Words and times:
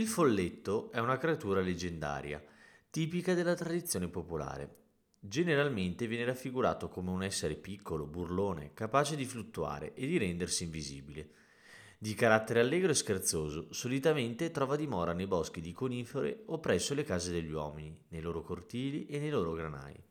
Il 0.00 0.06
folletto 0.06 0.90
è 0.92 0.98
una 0.98 1.18
creatura 1.18 1.60
leggendaria, 1.60 2.42
tipica 2.88 3.34
della 3.34 3.54
tradizione 3.54 4.08
popolare. 4.08 4.76
Generalmente 5.20 6.06
viene 6.06 6.24
raffigurato 6.24 6.88
come 6.88 7.10
un 7.10 7.22
essere 7.22 7.54
piccolo, 7.54 8.06
burlone, 8.06 8.72
capace 8.72 9.14
di 9.14 9.26
fluttuare 9.26 9.92
e 9.92 10.06
di 10.06 10.16
rendersi 10.16 10.64
invisibile. 10.64 11.28
Di 11.98 12.14
carattere 12.14 12.60
allegro 12.60 12.92
e 12.92 12.94
scherzoso, 12.94 13.74
solitamente 13.74 14.50
trova 14.50 14.74
dimora 14.74 15.12
nei 15.12 15.26
boschi 15.26 15.60
di 15.60 15.72
conifere 15.72 16.44
o 16.46 16.60
presso 16.60 16.94
le 16.94 17.04
case 17.04 17.30
degli 17.30 17.52
uomini, 17.52 17.94
nei 18.08 18.22
loro 18.22 18.40
cortili 18.40 19.04
e 19.04 19.18
nei 19.18 19.28
loro 19.28 19.52
granai. 19.52 20.02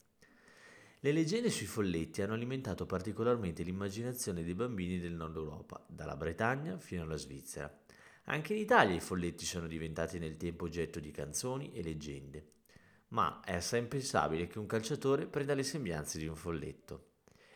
Le 0.99 1.11
leggende 1.11 1.49
sui 1.49 1.66
folletti 1.66 2.21
hanno 2.21 2.35
alimentato 2.35 2.85
particolarmente 2.85 3.63
l'immaginazione 3.63 4.44
dei 4.44 4.53
bambini 4.53 4.99
del 4.99 5.13
nord 5.13 5.35
Europa, 5.35 5.83
dalla 5.88 6.16
Bretagna 6.16 6.77
fino 6.77 7.02
alla 7.02 7.16
Svizzera. 7.16 7.75
Anche 8.29 8.53
in 8.53 8.59
Italia 8.59 8.95
i 8.95 8.99
folletti 8.99 9.45
sono 9.45 9.67
diventati 9.67 10.17
nel 10.17 10.38
tempo 10.38 10.65
oggetto 10.65 10.99
di 10.99 11.11
canzoni 11.11 11.71
e 11.73 11.83
leggende 11.83 12.57
ma 13.09 13.41
è 13.43 13.55
assai 13.55 13.79
impensabile 13.79 14.47
che 14.47 14.59
un 14.59 14.65
calciatore 14.65 15.25
prenda 15.25 15.53
le 15.53 15.63
sembianze 15.63 16.17
di 16.17 16.27
un 16.27 16.35
folletto. 16.35 17.07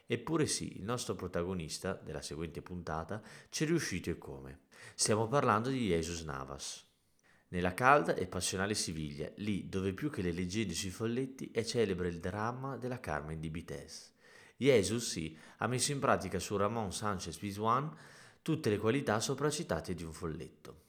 Eppure 0.05 0.45
sì, 0.45 0.77
il 0.77 0.83
nostro 0.83 1.15
protagonista 1.15 1.93
della 1.93 2.21
seguente 2.21 2.61
puntata 2.61 3.21
ci 3.49 3.63
è 3.63 3.67
riuscito 3.67 4.09
e 4.09 4.17
come. 4.17 4.61
Stiamo 4.95 5.27
parlando 5.27 5.69
di 5.69 5.87
Jesus 5.87 6.21
Navas. 6.23 6.85
Nella 7.49 7.73
calda 7.73 8.15
e 8.15 8.25
passionale 8.25 8.73
Siviglia, 8.73 9.31
lì 9.37 9.69
dove 9.69 9.93
più 9.93 10.09
che 10.09 10.23
le 10.23 10.31
leggende 10.31 10.73
sui 10.73 10.89
folletti 10.89 11.51
è 11.51 11.63
celebre 11.63 12.07
il 12.07 12.19
dramma 12.19 12.77
della 12.77 12.99
Carmen 12.99 13.39
di 13.39 13.49
Bites. 13.49 14.11
Jesus, 14.57 15.07
sì, 15.07 15.37
ha 15.57 15.67
messo 15.67 15.91
in 15.91 15.99
pratica 15.99 16.39
su 16.39 16.57
Ramon 16.57 16.91
Sanchez 16.91 17.37
Pizjuan 17.37 17.95
tutte 18.43 18.69
le 18.69 18.77
qualità 18.77 19.21
sopracitate 19.21 19.93
di 19.93 20.03
un 20.03 20.11
folletto. 20.11 20.81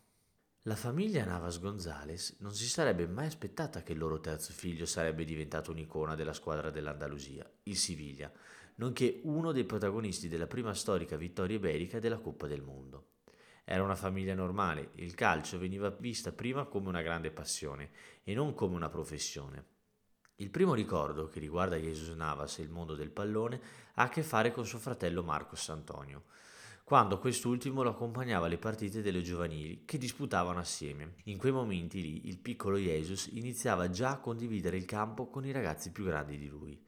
La 0.62 0.74
famiglia 0.74 1.24
Navas 1.24 1.60
Gonzales 1.60 2.38
non 2.40 2.52
si 2.52 2.66
sarebbe 2.66 3.06
mai 3.06 3.26
aspettata 3.26 3.84
che 3.84 3.92
il 3.92 3.98
loro 3.98 4.18
terzo 4.18 4.52
figlio 4.52 4.86
sarebbe 4.86 5.24
diventato 5.24 5.70
un'icona 5.70 6.16
della 6.16 6.32
squadra 6.32 6.70
dell'Andalusia, 6.70 7.48
il 7.62 7.76
Siviglia, 7.76 8.28
nonché 8.76 9.20
uno 9.22 9.52
dei 9.52 9.62
protagonisti 9.62 10.26
della 10.26 10.48
prima 10.48 10.74
storica 10.74 11.16
vittoria 11.16 11.54
iberica 11.54 12.00
della 12.00 12.18
Coppa 12.18 12.48
del 12.48 12.60
Mondo. 12.60 13.10
Era 13.62 13.84
una 13.84 13.94
famiglia 13.94 14.34
normale, 14.34 14.90
il 14.96 15.14
calcio 15.14 15.56
veniva 15.56 15.90
vista 15.90 16.32
prima 16.32 16.64
come 16.64 16.88
una 16.88 17.02
grande 17.02 17.30
passione 17.30 17.90
e 18.24 18.34
non 18.34 18.52
come 18.54 18.74
una 18.74 18.88
professione. 18.88 19.64
Il 20.36 20.50
primo 20.50 20.74
ricordo 20.74 21.28
che 21.28 21.38
riguarda 21.38 21.76
Jesus 21.76 22.16
Navas 22.16 22.58
e 22.58 22.62
il 22.62 22.70
mondo 22.70 22.96
del 22.96 23.12
pallone 23.12 23.60
ha 23.94 24.02
a 24.02 24.08
che 24.08 24.24
fare 24.24 24.50
con 24.50 24.66
suo 24.66 24.80
fratello 24.80 25.22
Marcos 25.22 25.68
Antonio 25.68 26.24
quando 26.84 27.18
quest'ultimo 27.18 27.82
lo 27.82 27.88
accompagnava 27.88 28.44
alle 28.44 28.58
partite 28.58 29.00
delle 29.00 29.22
giovanili 29.22 29.86
che 29.86 29.96
disputavano 29.96 30.58
assieme. 30.58 31.14
In 31.24 31.38
quei 31.38 31.50
momenti 31.50 32.02
lì 32.02 32.28
il 32.28 32.36
piccolo 32.36 32.76
Jesus 32.76 33.30
iniziava 33.32 33.88
già 33.88 34.10
a 34.10 34.18
condividere 34.18 34.76
il 34.76 34.84
campo 34.84 35.30
con 35.30 35.46
i 35.46 35.50
ragazzi 35.50 35.92
più 35.92 36.04
grandi 36.04 36.36
di 36.36 36.46
lui. 36.46 36.78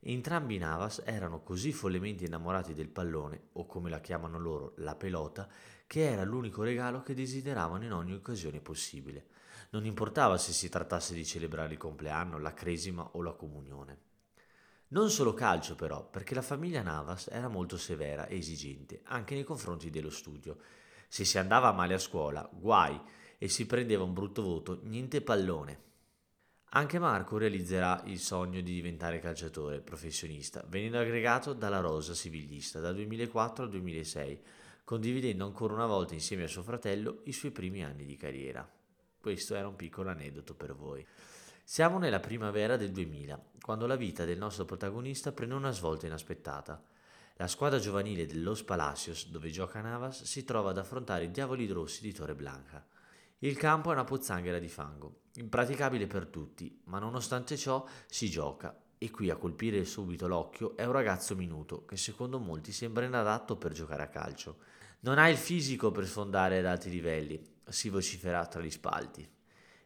Entrambi 0.00 0.56
i 0.56 0.58
Navas 0.58 1.02
erano 1.04 1.44
così 1.44 1.70
follemente 1.72 2.24
innamorati 2.24 2.74
del 2.74 2.88
pallone, 2.88 3.50
o 3.52 3.66
come 3.66 3.90
la 3.90 4.00
chiamano 4.00 4.40
loro, 4.40 4.72
la 4.78 4.96
pelota, 4.96 5.48
che 5.86 6.10
era 6.10 6.24
l'unico 6.24 6.64
regalo 6.64 7.02
che 7.02 7.14
desideravano 7.14 7.84
in 7.84 7.92
ogni 7.92 8.14
occasione 8.14 8.58
possibile. 8.58 9.26
Non 9.70 9.84
importava 9.84 10.36
se 10.36 10.52
si 10.52 10.68
trattasse 10.68 11.14
di 11.14 11.24
celebrare 11.24 11.74
il 11.74 11.78
compleanno, 11.78 12.38
la 12.38 12.54
cresima 12.54 13.08
o 13.12 13.22
la 13.22 13.34
comunione. 13.34 14.07
Non 14.90 15.10
solo 15.10 15.34
calcio 15.34 15.74
però, 15.74 16.08
perché 16.08 16.34
la 16.34 16.42
famiglia 16.42 16.82
Navas 16.82 17.28
era 17.30 17.48
molto 17.48 17.76
severa 17.76 18.26
e 18.26 18.38
esigente, 18.38 19.00
anche 19.04 19.34
nei 19.34 19.44
confronti 19.44 19.90
dello 19.90 20.08
studio. 20.08 20.58
Se 21.08 21.24
si 21.24 21.36
andava 21.36 21.72
male 21.72 21.92
a 21.92 21.98
scuola, 21.98 22.48
guai, 22.50 22.98
e 23.36 23.48
si 23.48 23.66
prendeva 23.66 24.04
un 24.04 24.14
brutto 24.14 24.42
voto, 24.42 24.80
niente 24.84 25.20
pallone. 25.20 25.86
Anche 26.70 26.98
Marco 26.98 27.36
realizzerà 27.36 28.02
il 28.06 28.18
sogno 28.18 28.60
di 28.60 28.72
diventare 28.72 29.20
calciatore 29.20 29.80
professionista, 29.80 30.64
venendo 30.68 30.98
aggregato 30.98 31.52
dalla 31.52 31.80
Rosa 31.80 32.14
Siviglista 32.14 32.80
dal 32.80 32.94
2004 32.94 33.64
al 33.64 33.70
2006, 33.70 34.42
condividendo 34.84 35.44
ancora 35.44 35.74
una 35.74 35.86
volta 35.86 36.14
insieme 36.14 36.44
a 36.44 36.48
suo 36.48 36.62
fratello 36.62 37.20
i 37.24 37.32
suoi 37.32 37.52
primi 37.52 37.84
anni 37.84 38.06
di 38.06 38.16
carriera. 38.16 38.66
Questo 39.20 39.54
era 39.54 39.68
un 39.68 39.76
piccolo 39.76 40.08
aneddoto 40.08 40.54
per 40.54 40.74
voi. 40.74 41.06
Siamo 41.70 41.98
nella 41.98 42.18
primavera 42.18 42.78
del 42.78 42.92
2000, 42.92 43.50
quando 43.60 43.86
la 43.86 43.94
vita 43.94 44.24
del 44.24 44.38
nostro 44.38 44.64
protagonista 44.64 45.32
prende 45.32 45.54
una 45.54 45.70
svolta 45.70 46.06
inaspettata. 46.06 46.82
La 47.36 47.46
squadra 47.46 47.78
giovanile 47.78 48.24
del 48.24 48.42
Los 48.42 48.64
Palacios, 48.64 49.28
dove 49.28 49.50
gioca 49.50 49.82
Navas, 49.82 50.22
si 50.22 50.44
trova 50.44 50.70
ad 50.70 50.78
affrontare 50.78 51.24
i 51.24 51.30
Diavoli 51.30 51.66
Rossi 51.66 52.00
di 52.00 52.14
Torre 52.14 52.34
Blanca. 52.34 52.82
Il 53.40 53.58
campo 53.58 53.90
è 53.90 53.92
una 53.92 54.04
pozzanghera 54.04 54.58
di 54.58 54.68
fango, 54.70 55.24
impraticabile 55.34 56.06
per 56.06 56.28
tutti, 56.28 56.80
ma 56.84 56.98
nonostante 56.98 57.58
ciò 57.58 57.86
si 58.06 58.30
gioca 58.30 58.74
e 58.96 59.10
qui 59.10 59.28
a 59.28 59.36
colpire 59.36 59.84
subito 59.84 60.26
l'occhio 60.26 60.74
è 60.74 60.86
un 60.86 60.92
ragazzo 60.92 61.36
minuto 61.36 61.84
che 61.84 61.98
secondo 61.98 62.38
molti 62.38 62.72
sembra 62.72 63.04
inadatto 63.04 63.58
per 63.58 63.72
giocare 63.72 64.04
a 64.04 64.08
calcio. 64.08 64.56
Non 65.00 65.18
ha 65.18 65.28
il 65.28 65.36
fisico 65.36 65.90
per 65.90 66.06
sfondare 66.06 66.60
ad 66.60 66.64
alti 66.64 66.88
livelli, 66.88 67.38
si 67.68 67.90
vocifera 67.90 68.46
tra 68.46 68.62
gli 68.62 68.70
spalti. 68.70 69.36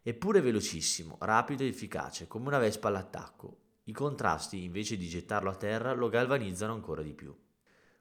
Eppure 0.04 0.40
velocissimo, 0.40 1.16
rapido 1.20 1.62
e 1.62 1.68
efficace, 1.68 2.26
come 2.26 2.48
una 2.48 2.58
vespa 2.58 2.88
all'attacco. 2.88 3.58
I 3.84 3.92
contrasti, 3.92 4.64
invece 4.64 4.96
di 4.96 5.06
gettarlo 5.06 5.48
a 5.48 5.54
terra, 5.54 5.92
lo 5.92 6.08
galvanizzano 6.08 6.72
ancora 6.72 7.02
di 7.02 7.12
più. 7.12 7.32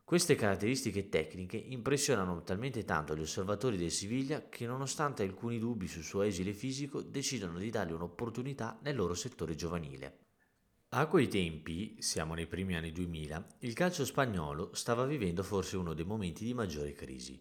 Queste 0.04 0.34
caratteristiche 0.34 1.10
tecniche 1.10 1.58
impressionano 1.58 2.42
talmente 2.42 2.84
tanto 2.86 3.16
gli 3.16 3.22
osservatori 3.22 3.78
del 3.78 3.92
Siviglia 3.92 4.50
che, 4.50 4.66
nonostante 4.66 5.22
alcuni 5.22 5.60
dubbi 5.60 5.88
sul 5.88 6.02
suo 6.02 6.24
esile 6.24 6.54
fisico, 6.54 7.04
decidono 7.04 7.60
di 7.60 7.70
dargli 7.70 7.94
un'opportunità 7.94 8.80
nel 8.82 8.96
loro 8.96 9.14
settore 9.14 9.54
giovanile. 9.54 10.18
A 10.90 11.06
quei 11.06 11.28
tempi, 11.28 11.98
siamo 12.00 12.34
nei 12.34 12.48
primi 12.48 12.76
anni 12.76 12.92
2000, 12.92 13.58
il 13.60 13.74
calcio 13.74 14.06
spagnolo 14.06 14.74
stava 14.74 15.06
vivendo 15.06 15.44
forse 15.44 15.78
uno 15.78 15.94
dei 15.94 16.04
momenti 16.04 16.44
di 16.46 16.56
maggiore 16.56 16.94
crisi. 16.94 17.40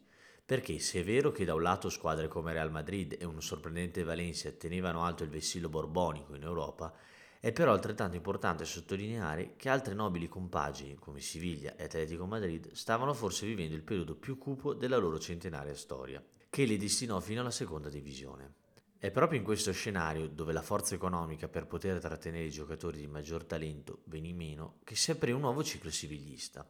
Perché 0.50 0.80
se 0.80 0.98
è 0.98 1.04
vero 1.04 1.30
che 1.30 1.44
da 1.44 1.54
un 1.54 1.62
lato 1.62 1.88
squadre 1.88 2.26
come 2.26 2.52
Real 2.52 2.72
Madrid 2.72 3.16
e 3.16 3.24
un 3.24 3.40
sorprendente 3.40 4.02
Valencia 4.02 4.50
tenevano 4.50 5.04
alto 5.04 5.22
il 5.22 5.30
vessillo 5.30 5.68
borbonico 5.68 6.34
in 6.34 6.42
Europa, 6.42 6.92
è 7.38 7.52
però 7.52 7.70
altrettanto 7.70 8.16
importante 8.16 8.64
sottolineare 8.64 9.54
che 9.54 9.68
altre 9.68 9.94
nobili 9.94 10.26
compagini 10.26 10.96
come 10.96 11.20
Siviglia 11.20 11.76
e 11.76 11.84
Atletico 11.84 12.26
Madrid 12.26 12.72
stavano 12.72 13.14
forse 13.14 13.46
vivendo 13.46 13.76
il 13.76 13.84
periodo 13.84 14.16
più 14.16 14.38
cupo 14.38 14.74
della 14.74 14.96
loro 14.96 15.20
centenaria 15.20 15.76
storia, 15.76 16.20
che 16.48 16.64
li 16.64 16.76
destinò 16.76 17.20
fino 17.20 17.42
alla 17.42 17.52
seconda 17.52 17.88
divisione. 17.88 18.54
È 18.98 19.12
proprio 19.12 19.38
in 19.38 19.44
questo 19.44 19.70
scenario, 19.70 20.26
dove 20.26 20.52
la 20.52 20.62
forza 20.62 20.96
economica 20.96 21.46
per 21.46 21.68
poter 21.68 22.00
trattenere 22.00 22.46
i 22.46 22.50
giocatori 22.50 22.98
di 22.98 23.06
maggior 23.06 23.44
talento 23.44 24.00
venì 24.06 24.32
meno, 24.32 24.80
che 24.82 24.96
si 24.96 25.12
aprì 25.12 25.30
un 25.30 25.42
nuovo 25.42 25.62
ciclo 25.62 25.92
siviglista. 25.92 26.68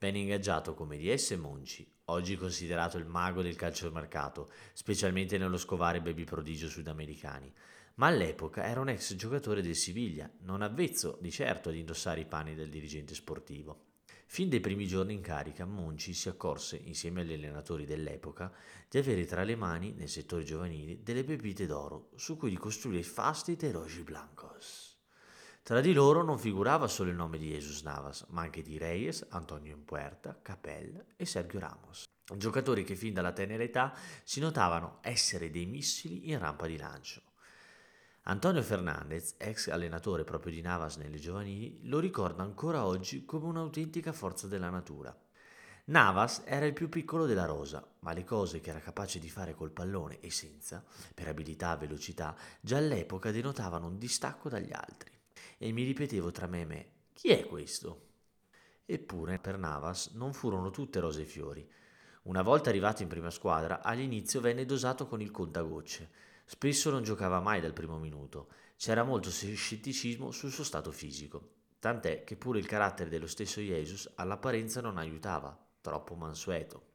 Venne 0.00 0.20
ingaggiato 0.20 0.74
come 0.74 0.96
DS 0.96 1.32
Monci, 1.32 1.84
oggi 2.04 2.36
considerato 2.36 2.98
il 2.98 3.04
mago 3.04 3.42
del 3.42 3.56
calciomercato, 3.56 4.48
specialmente 4.72 5.38
nello 5.38 5.56
scovare 5.56 6.00
baby 6.00 6.22
prodigio 6.22 6.68
sudamericani, 6.68 7.52
ma 7.94 8.06
all'epoca 8.06 8.64
era 8.64 8.78
un 8.78 8.90
ex 8.90 9.16
giocatore 9.16 9.60
del 9.60 9.74
Siviglia, 9.74 10.30
non 10.42 10.62
avvezzo 10.62 11.18
di 11.20 11.32
certo 11.32 11.70
ad 11.70 11.74
indossare 11.74 12.20
i 12.20 12.26
panni 12.26 12.54
del 12.54 12.70
dirigente 12.70 13.12
sportivo. 13.12 13.86
Fin 14.26 14.48
dai 14.48 14.60
primi 14.60 14.86
giorni 14.86 15.14
in 15.14 15.20
carica, 15.20 15.64
Monci 15.64 16.14
si 16.14 16.28
accorse, 16.28 16.76
insieme 16.76 17.22
agli 17.22 17.32
allenatori 17.32 17.84
dell'epoca, 17.84 18.52
di 18.88 18.98
avere 18.98 19.24
tra 19.24 19.42
le 19.42 19.56
mani, 19.56 19.94
nel 19.94 20.08
settore 20.08 20.44
giovanile, 20.44 21.02
delle 21.02 21.24
pepite 21.24 21.66
d'oro 21.66 22.10
su 22.14 22.36
cui 22.36 22.50
ricostruire 22.50 23.02
fasti 23.02 23.56
dei 23.56 23.72
Rogi 23.72 24.02
Blancos. 24.02 24.87
Tra 25.68 25.82
di 25.82 25.92
loro 25.92 26.22
non 26.22 26.38
figurava 26.38 26.86
solo 26.86 27.10
il 27.10 27.16
nome 27.16 27.36
di 27.36 27.50
Jesus 27.50 27.82
Navas, 27.82 28.24
ma 28.30 28.40
anche 28.40 28.62
di 28.62 28.78
Reyes, 28.78 29.26
Antonio 29.28 29.74
Impuerta, 29.74 30.38
Capel 30.40 31.04
e 31.14 31.26
Sergio 31.26 31.58
Ramos. 31.58 32.04
Giocatori 32.38 32.84
che 32.84 32.96
fin 32.96 33.12
dalla 33.12 33.32
tenera 33.32 33.62
età 33.62 33.92
si 34.24 34.40
notavano 34.40 34.96
essere 35.02 35.50
dei 35.50 35.66
missili 35.66 36.30
in 36.30 36.38
rampa 36.38 36.66
di 36.66 36.78
lancio. 36.78 37.20
Antonio 38.22 38.62
Fernandez, 38.62 39.34
ex 39.36 39.68
allenatore 39.68 40.24
proprio 40.24 40.52
di 40.52 40.62
Navas 40.62 40.96
nelle 40.96 41.18
giovanili, 41.18 41.80
lo 41.82 41.98
ricorda 41.98 42.42
ancora 42.42 42.86
oggi 42.86 43.26
come 43.26 43.44
un'autentica 43.44 44.14
forza 44.14 44.46
della 44.46 44.70
natura. 44.70 45.14
Navas 45.84 46.44
era 46.46 46.64
il 46.64 46.72
più 46.72 46.88
piccolo 46.88 47.26
della 47.26 47.44
rosa, 47.44 47.86
ma 47.98 48.14
le 48.14 48.24
cose 48.24 48.60
che 48.60 48.70
era 48.70 48.80
capace 48.80 49.18
di 49.18 49.28
fare 49.28 49.54
col 49.54 49.72
pallone 49.72 50.18
e 50.20 50.30
senza, 50.30 50.82
per 51.12 51.28
abilità 51.28 51.74
e 51.74 51.80
velocità, 51.80 52.34
già 52.58 52.78
all'epoca 52.78 53.30
denotavano 53.30 53.86
un 53.86 53.98
distacco 53.98 54.48
dagli 54.48 54.72
altri 54.72 55.16
e 55.58 55.72
mi 55.72 55.82
ripetevo 55.82 56.30
tra 56.30 56.46
me 56.46 56.60
e 56.60 56.64
me, 56.64 56.90
chi 57.12 57.28
è 57.28 57.44
questo? 57.46 58.06
Eppure 58.86 59.38
per 59.38 59.58
Navas 59.58 60.12
non 60.14 60.32
furono 60.32 60.70
tutte 60.70 61.00
rose 61.00 61.22
e 61.22 61.26
fiori. 61.26 61.68
Una 62.22 62.42
volta 62.42 62.70
arrivato 62.70 63.02
in 63.02 63.08
prima 63.08 63.30
squadra, 63.30 63.82
all'inizio 63.82 64.40
venne 64.40 64.64
dosato 64.64 65.06
con 65.06 65.20
il 65.20 65.30
contagocce. 65.30 66.10
Spesso 66.44 66.90
non 66.90 67.02
giocava 67.02 67.40
mai 67.40 67.60
dal 67.60 67.72
primo 67.72 67.98
minuto. 67.98 68.48
C'era 68.76 69.02
molto 69.02 69.30
scetticismo 69.30 70.30
sul 70.30 70.52
suo 70.52 70.64
stato 70.64 70.92
fisico. 70.92 71.56
Tant'è 71.80 72.24
che 72.24 72.36
pure 72.36 72.58
il 72.58 72.66
carattere 72.66 73.10
dello 73.10 73.26
stesso 73.26 73.60
Jesus 73.60 74.10
all'apparenza 74.14 74.80
non 74.80 74.96
aiutava, 74.96 75.58
troppo 75.80 76.14
mansueto. 76.14 76.86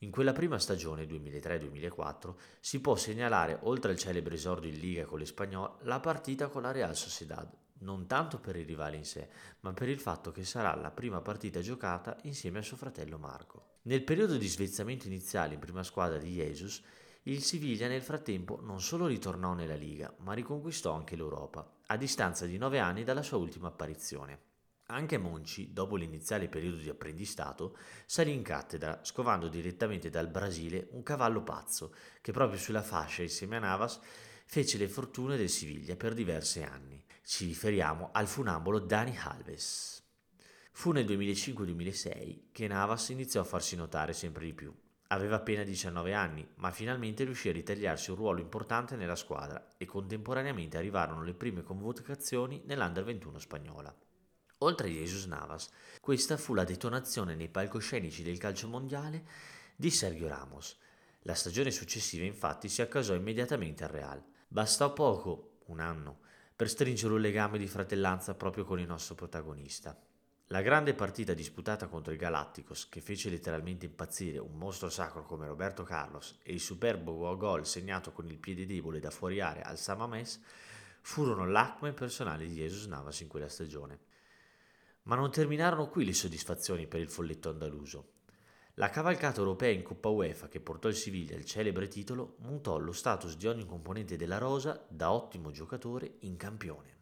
In 0.00 0.10
quella 0.10 0.32
prima 0.32 0.58
stagione 0.58 1.06
2003-2004 1.06 2.34
si 2.60 2.80
può 2.80 2.96
segnalare, 2.96 3.58
oltre 3.62 3.92
al 3.92 3.98
celebre 3.98 4.34
esordio 4.34 4.68
in 4.68 4.78
Liga 4.78 5.04
con 5.06 5.18
l'Espagnol, 5.18 5.78
la 5.82 6.00
partita 6.00 6.48
con 6.48 6.62
la 6.62 6.72
Real 6.72 6.94
Sociedad, 6.94 7.50
non 7.78 8.06
tanto 8.06 8.38
per 8.38 8.56
il 8.56 8.66
rivale 8.66 8.96
in 8.96 9.04
sé, 9.04 9.28
ma 9.60 9.72
per 9.72 9.88
il 9.88 9.98
fatto 9.98 10.30
che 10.30 10.44
sarà 10.44 10.74
la 10.74 10.90
prima 10.90 11.20
partita 11.20 11.60
giocata 11.60 12.16
insieme 12.22 12.58
a 12.58 12.62
suo 12.62 12.76
fratello 12.76 13.18
Marco. 13.18 13.74
Nel 13.82 14.02
periodo 14.02 14.36
di 14.36 14.46
svezzamento 14.46 15.06
iniziale 15.06 15.54
in 15.54 15.60
prima 15.60 15.82
squadra 15.82 16.18
di 16.18 16.32
Jesus, 16.32 16.82
il 17.24 17.42
Siviglia 17.42 17.88
nel 17.88 18.02
frattempo 18.02 18.60
non 18.62 18.80
solo 18.80 19.06
ritornò 19.06 19.52
nella 19.52 19.74
Liga, 19.74 20.14
ma 20.18 20.32
riconquistò 20.32 20.92
anche 20.92 21.16
l'Europa, 21.16 21.78
a 21.86 21.96
distanza 21.96 22.46
di 22.46 22.56
nove 22.56 22.78
anni 22.78 23.02
dalla 23.04 23.22
sua 23.22 23.38
ultima 23.38 23.68
apparizione. 23.68 24.40
Anche 24.88 25.18
Monci, 25.18 25.72
dopo 25.72 25.96
l'iniziale 25.96 26.48
periodo 26.48 26.76
di 26.76 26.88
apprendistato, 26.88 27.76
salì 28.06 28.32
in 28.32 28.42
cattedra, 28.42 29.00
scovando 29.02 29.48
direttamente 29.48 30.10
dal 30.10 30.28
Brasile 30.28 30.86
un 30.92 31.02
cavallo 31.02 31.42
pazzo 31.42 31.92
che 32.20 32.30
proprio 32.30 32.60
sulla 32.60 32.82
fascia 32.82 33.22
insieme 33.22 33.56
a 33.56 33.60
Navas 33.60 33.98
fece 34.44 34.78
le 34.78 34.88
fortune 34.88 35.36
del 35.36 35.48
Siviglia 35.48 35.96
per 35.96 36.14
diversi 36.14 36.62
anni. 36.62 37.02
Ci 37.28 37.44
riferiamo 37.44 38.10
al 38.12 38.28
funambolo 38.28 38.78
Dani 38.78 39.18
Alves. 39.18 40.00
Fu 40.70 40.92
nel 40.92 41.04
2005-2006 41.06 42.52
che 42.52 42.68
Navas 42.68 43.08
iniziò 43.08 43.40
a 43.40 43.44
farsi 43.44 43.74
notare 43.74 44.12
sempre 44.12 44.44
di 44.44 44.54
più. 44.54 44.72
Aveva 45.08 45.34
appena 45.34 45.64
19 45.64 46.14
anni, 46.14 46.48
ma 46.58 46.70
finalmente 46.70 47.24
riuscì 47.24 47.48
a 47.48 47.52
ritagliarsi 47.52 48.10
un 48.10 48.16
ruolo 48.16 48.40
importante 48.40 48.94
nella 48.94 49.16
squadra 49.16 49.70
e 49.76 49.86
contemporaneamente 49.86 50.76
arrivarono 50.76 51.24
le 51.24 51.34
prime 51.34 51.64
convocazioni 51.64 52.62
nell'Under 52.64 53.02
21 53.02 53.40
spagnola. 53.40 53.92
Oltre 54.58 54.86
a 54.86 54.90
Jesus 54.92 55.24
Navas, 55.24 55.68
questa 56.00 56.36
fu 56.36 56.54
la 56.54 56.62
detonazione 56.62 57.34
nei 57.34 57.48
palcoscenici 57.48 58.22
del 58.22 58.38
calcio 58.38 58.68
mondiale 58.68 59.26
di 59.74 59.90
Sergio 59.90 60.28
Ramos. 60.28 60.78
La 61.22 61.34
stagione 61.34 61.72
successiva 61.72 62.24
infatti 62.24 62.68
si 62.68 62.82
accasò 62.82 63.14
immediatamente 63.14 63.82
al 63.82 63.90
Real. 63.90 64.24
Bastò 64.46 64.92
poco, 64.92 65.56
un 65.66 65.80
anno, 65.80 66.20
per 66.56 66.70
stringere 66.70 67.12
un 67.12 67.20
legame 67.20 67.58
di 67.58 67.66
fratellanza 67.66 68.34
proprio 68.34 68.64
con 68.64 68.80
il 68.80 68.86
nostro 68.86 69.14
protagonista. 69.14 69.94
La 70.46 70.62
grande 70.62 70.94
partita 70.94 71.34
disputata 71.34 71.86
contro 71.86 72.12
il 72.12 72.18
Galacticos, 72.18 72.88
che 72.88 73.02
fece 73.02 73.28
letteralmente 73.28 73.84
impazzire 73.84 74.38
un 74.38 74.56
mostro 74.56 74.88
sacro 74.88 75.24
come 75.24 75.46
Roberto 75.46 75.82
Carlos, 75.82 76.38
e 76.42 76.54
il 76.54 76.60
superbo 76.60 77.36
gol 77.36 77.66
segnato 77.66 78.10
con 78.10 78.26
il 78.30 78.38
piede 78.38 78.64
debole 78.64 79.00
da 79.00 79.10
fuori 79.10 79.40
area 79.40 79.64
al 79.64 79.76
Samames, 79.76 80.40
furono 81.02 81.46
l'acme 81.46 81.92
personale 81.92 82.46
di 82.46 82.54
Jesus 82.54 82.86
Navas 82.86 83.20
in 83.20 83.28
quella 83.28 83.48
stagione. 83.48 83.98
Ma 85.02 85.14
non 85.14 85.30
terminarono 85.30 85.88
qui 85.88 86.06
le 86.06 86.14
soddisfazioni 86.14 86.86
per 86.86 87.00
il 87.00 87.10
folletto 87.10 87.50
andaluso. 87.50 88.14
La 88.78 88.90
cavalcata 88.90 89.38
europea 89.38 89.70
in 89.70 89.82
Coppa 89.82 90.10
UEFA 90.10 90.48
che 90.48 90.60
portò 90.60 90.88
il 90.88 90.96
Siviglia 90.96 91.34
al 91.34 91.46
celebre 91.46 91.88
titolo 91.88 92.36
mutò 92.40 92.76
lo 92.76 92.92
status 92.92 93.38
di 93.38 93.46
ogni 93.46 93.64
componente 93.64 94.16
della 94.16 94.36
rosa 94.36 94.84
da 94.90 95.12
ottimo 95.12 95.50
giocatore 95.50 96.16
in 96.20 96.36
campione. 96.36 96.94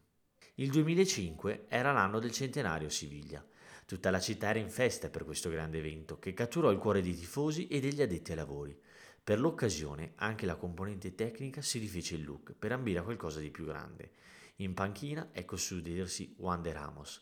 Il 0.54 0.70
2005 0.70 1.64
era 1.66 1.90
l'anno 1.90 2.20
del 2.20 2.30
centenario 2.30 2.88
Siviglia. 2.88 3.44
Tutta 3.86 4.12
la 4.12 4.20
città 4.20 4.50
era 4.50 4.60
in 4.60 4.70
festa 4.70 5.10
per 5.10 5.24
questo 5.24 5.50
grande 5.50 5.78
evento 5.78 6.20
che 6.20 6.32
catturò 6.32 6.70
il 6.70 6.78
cuore 6.78 7.02
dei 7.02 7.16
tifosi 7.16 7.66
e 7.66 7.80
degli 7.80 8.02
addetti 8.02 8.30
ai 8.30 8.36
lavori. 8.36 8.80
Per 9.24 9.40
l'occasione 9.40 10.12
anche 10.18 10.46
la 10.46 10.54
componente 10.54 11.16
tecnica 11.16 11.60
si 11.60 11.80
rifece 11.80 12.14
il 12.14 12.22
look 12.22 12.54
per 12.56 12.70
ambire 12.70 13.00
a 13.00 13.02
qualcosa 13.02 13.40
di 13.40 13.50
più 13.50 13.64
grande. 13.64 14.12
In 14.58 14.74
panchina 14.74 15.30
ecco 15.32 15.56
suddedersi 15.56 16.36
Juan 16.38 16.62
de 16.62 16.72
Ramos, 16.72 17.20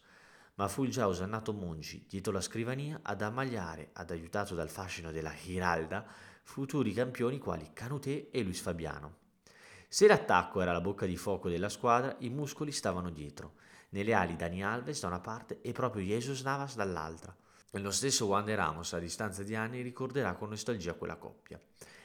ma 0.62 0.68
fu 0.68 0.84
il 0.84 0.92
già 0.92 1.08
osannato 1.08 1.52
Mongi, 1.52 2.06
dietro 2.08 2.32
la 2.32 2.40
scrivania, 2.40 3.00
ad 3.02 3.20
ammagliare, 3.20 3.90
ad 3.94 4.12
aiutato 4.12 4.54
dal 4.54 4.68
fascino 4.68 5.10
della 5.10 5.34
Giralda, 5.34 6.06
futuri 6.44 6.92
campioni 6.92 7.40
quali 7.40 7.70
Canute 7.72 8.30
e 8.30 8.42
Luis 8.44 8.60
Fabiano. 8.60 9.16
Se 9.88 10.06
l'attacco 10.06 10.60
era 10.60 10.70
la 10.70 10.80
bocca 10.80 11.04
di 11.04 11.16
fuoco 11.16 11.48
della 11.48 11.68
squadra, 11.68 12.14
i 12.20 12.28
muscoli 12.28 12.70
stavano 12.70 13.10
dietro, 13.10 13.54
nelle 13.88 14.14
ali 14.14 14.36
Dani 14.36 14.62
Alves 14.62 15.00
da 15.00 15.08
una 15.08 15.18
parte 15.18 15.60
e 15.62 15.72
proprio 15.72 16.04
Jesus 16.04 16.42
Navas 16.42 16.76
dall'altra. 16.76 17.36
Lo 17.72 17.90
stesso 17.90 18.26
Juan 18.26 18.44
de 18.44 18.54
Ramos, 18.54 18.92
a 18.92 19.00
distanza 19.00 19.42
di 19.42 19.56
anni, 19.56 19.82
ricorderà 19.82 20.34
con 20.34 20.50
nostalgia 20.50 20.94
quella 20.94 21.16
coppia. 21.16 21.60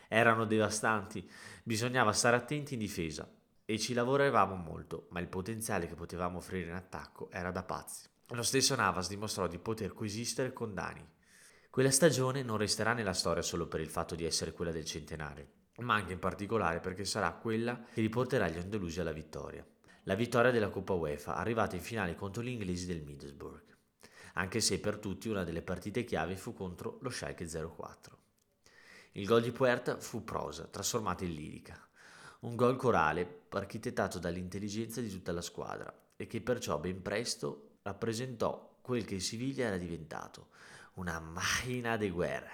Erano 0.07 0.45
devastanti, 0.45 1.30
bisognava 1.62 2.12
stare 2.12 2.38
attenti 2.38 2.74
in 2.74 2.80
difesa 2.80 3.31
e 3.65 3.77
ci 3.77 3.94
lavoravamo 3.94 4.56
molto, 4.56 5.06
ma 5.12 5.19
il 5.19 5.27
potenziale 5.27 5.86
che 5.86 5.94
potevamo 5.94 6.39
offrire 6.39 6.71
in 6.71 6.75
attacco 6.75 7.30
era 7.30 7.51
da 7.51 7.62
pazzi. 7.62 8.15
Lo 8.31 8.44
stesso 8.44 8.75
Navas 8.75 9.07
dimostrò 9.07 9.47
di 9.47 9.57
poter 9.57 9.94
coesistere 9.94 10.51
con 10.51 10.74
Dani. 10.74 11.07
Quella 11.69 11.89
stagione 11.89 12.44
non 12.44 12.57
resterà 12.57 12.91
nella 12.91 13.13
storia 13.13 13.41
solo 13.41 13.68
per 13.68 13.79
il 13.79 13.88
fatto 13.88 14.15
di 14.15 14.25
essere 14.25 14.51
quella 14.51 14.74
del 14.74 14.83
centenario, 14.83 15.47
ma 15.77 15.94
anche 15.94 16.12
in 16.12 16.19
particolare 16.19 16.81
perché 16.81 17.06
sarà 17.06 17.31
quella 17.31 17.81
che 17.94 18.01
riporterà 18.01 18.50
gli 18.50 18.57
andalusi 18.57 19.00
alla 19.00 19.13
vittoria. 19.13 19.65
La 20.03 20.15
vittoria 20.15 20.51
della 20.51 20.68
Coppa 20.68 20.91
UEFA, 20.91 21.38
arrivata 21.38 21.77
in 21.77 21.81
finale 21.81 22.15
contro 22.15 22.44
gli 22.44 22.50
inglesi 22.50 22.85
del 22.85 23.01
Middlesbrough, 23.01 23.77
anche 24.33 24.59
se 24.59 24.81
per 24.81 24.97
tutti 24.97 25.30
una 25.30 25.45
delle 25.45 25.62
partite 25.62 26.03
chiave 26.03 26.35
fu 26.35 26.53
contro 26.53 26.97
lo 27.03 27.09
Schalke 27.09 27.47
04. 27.47 28.18
Il 29.13 29.25
gol 29.25 29.41
di 29.41 29.53
Puerta 29.53 30.00
fu 30.00 30.25
prosa, 30.25 30.65
trasformata 30.65 31.23
in 31.23 31.33
lirica. 31.33 31.81
Un 32.41 32.57
gol 32.57 32.75
corale, 32.75 33.44
architettato 33.51 34.19
dall'intelligenza 34.19 35.00
di 35.00 35.09
tutta 35.09 35.31
la 35.31 35.41
squadra 35.41 35.91
e 36.18 36.27
che 36.27 36.41
perciò 36.41 36.77
ben 36.77 37.01
presto 37.01 37.66
rappresentò 37.87 38.79
quel 38.81 39.05
che 39.05 39.19
Siviglia 39.21 39.67
era 39.67 39.77
diventato, 39.77 40.49
una 40.95 41.19
macchina 41.19 41.95
di 41.95 42.09
guerra. 42.09 42.51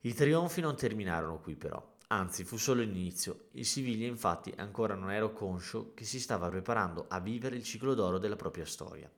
I 0.00 0.12
trionfi 0.12 0.60
non 0.60 0.76
terminarono 0.76 1.40
qui 1.40 1.56
però, 1.56 1.82
anzi 2.08 2.44
fu 2.44 2.58
solo 2.58 2.82
l'inizio. 2.82 3.48
Il 3.52 3.64
Siviglia 3.64 4.06
infatti 4.06 4.52
ancora 4.56 4.94
non 4.94 5.10
era 5.10 5.26
conscio 5.28 5.94
che 5.94 6.04
si 6.04 6.20
stava 6.20 6.50
preparando 6.50 7.06
a 7.08 7.18
vivere 7.18 7.56
il 7.56 7.64
ciclo 7.64 7.94
d'oro 7.94 8.18
della 8.18 8.36
propria 8.36 8.66
storia. 8.66 9.10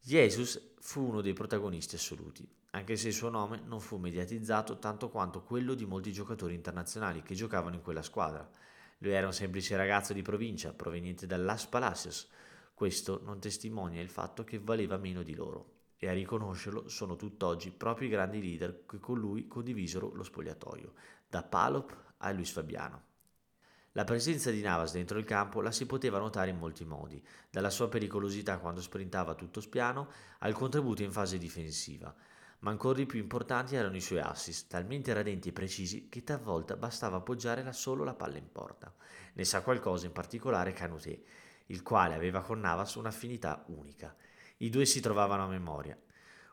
Jesus 0.00 0.74
fu 0.78 1.08
uno 1.08 1.22
dei 1.22 1.32
protagonisti 1.32 1.96
assoluti, 1.96 2.48
anche 2.70 2.96
se 2.96 3.08
il 3.08 3.14
suo 3.14 3.30
nome 3.30 3.60
non 3.64 3.80
fu 3.80 3.96
mediatizzato 3.96 4.78
tanto 4.78 5.08
quanto 5.08 5.42
quello 5.42 5.74
di 5.74 5.86
molti 5.86 6.12
giocatori 6.12 6.54
internazionali 6.54 7.22
che 7.22 7.34
giocavano 7.34 7.74
in 7.74 7.82
quella 7.82 8.02
squadra. 8.02 8.48
Lui 8.98 9.12
era 9.12 9.26
un 9.26 9.32
semplice 9.32 9.76
ragazzo 9.76 10.12
di 10.12 10.22
provincia 10.22 10.72
proveniente 10.72 11.26
dall'As 11.26 11.66
Palacios, 11.66 12.28
questo 12.78 13.20
non 13.24 13.40
testimonia 13.40 14.00
il 14.00 14.08
fatto 14.08 14.44
che 14.44 14.60
valeva 14.60 14.98
meno 14.98 15.24
di 15.24 15.34
loro, 15.34 15.78
e 15.96 16.08
a 16.08 16.12
riconoscerlo 16.12 16.88
sono 16.88 17.16
tutt'oggi 17.16 17.72
proprio 17.72 18.06
i 18.06 18.10
grandi 18.12 18.40
leader 18.40 18.84
che 18.86 19.00
con 19.00 19.18
lui 19.18 19.48
condivisero 19.48 20.14
lo 20.14 20.22
spogliatoio, 20.22 20.92
da 21.28 21.42
Palop 21.42 22.14
a 22.18 22.30
Luis 22.30 22.52
Fabiano. 22.52 23.02
La 23.94 24.04
presenza 24.04 24.52
di 24.52 24.60
Navas 24.60 24.92
dentro 24.92 25.18
il 25.18 25.24
campo 25.24 25.60
la 25.60 25.72
si 25.72 25.86
poteva 25.86 26.20
notare 26.20 26.50
in 26.50 26.58
molti 26.58 26.84
modi, 26.84 27.20
dalla 27.50 27.68
sua 27.68 27.88
pericolosità 27.88 28.58
quando 28.58 28.80
sprintava 28.80 29.34
tutto 29.34 29.60
spiano 29.60 30.08
al 30.38 30.52
contributo 30.52 31.02
in 31.02 31.10
fase 31.10 31.36
difensiva, 31.36 32.14
ma 32.60 32.70
ancora 32.70 32.98
di 32.98 33.06
più 33.06 33.18
importanti 33.18 33.74
erano 33.74 33.96
i 33.96 34.00
suoi 34.00 34.20
assist, 34.20 34.68
talmente 34.68 35.12
radenti 35.12 35.48
e 35.48 35.52
precisi 35.52 36.08
che 36.08 36.22
talvolta 36.22 36.76
bastava 36.76 37.16
appoggiare 37.16 37.72
solo 37.72 38.04
la 38.04 38.14
palla 38.14 38.36
in 38.36 38.52
porta. 38.52 38.94
Ne 39.32 39.44
sa 39.44 39.62
qualcosa 39.62 40.06
in 40.06 40.12
particolare 40.12 40.72
Canute, 40.72 41.24
il 41.70 41.82
quale 41.82 42.14
aveva 42.14 42.42
con 42.42 42.60
Navas 42.60 42.94
un'affinità 42.94 43.64
unica. 43.68 44.14
I 44.58 44.70
due 44.70 44.84
si 44.84 45.00
trovavano 45.00 45.44
a 45.44 45.48
memoria. 45.48 45.98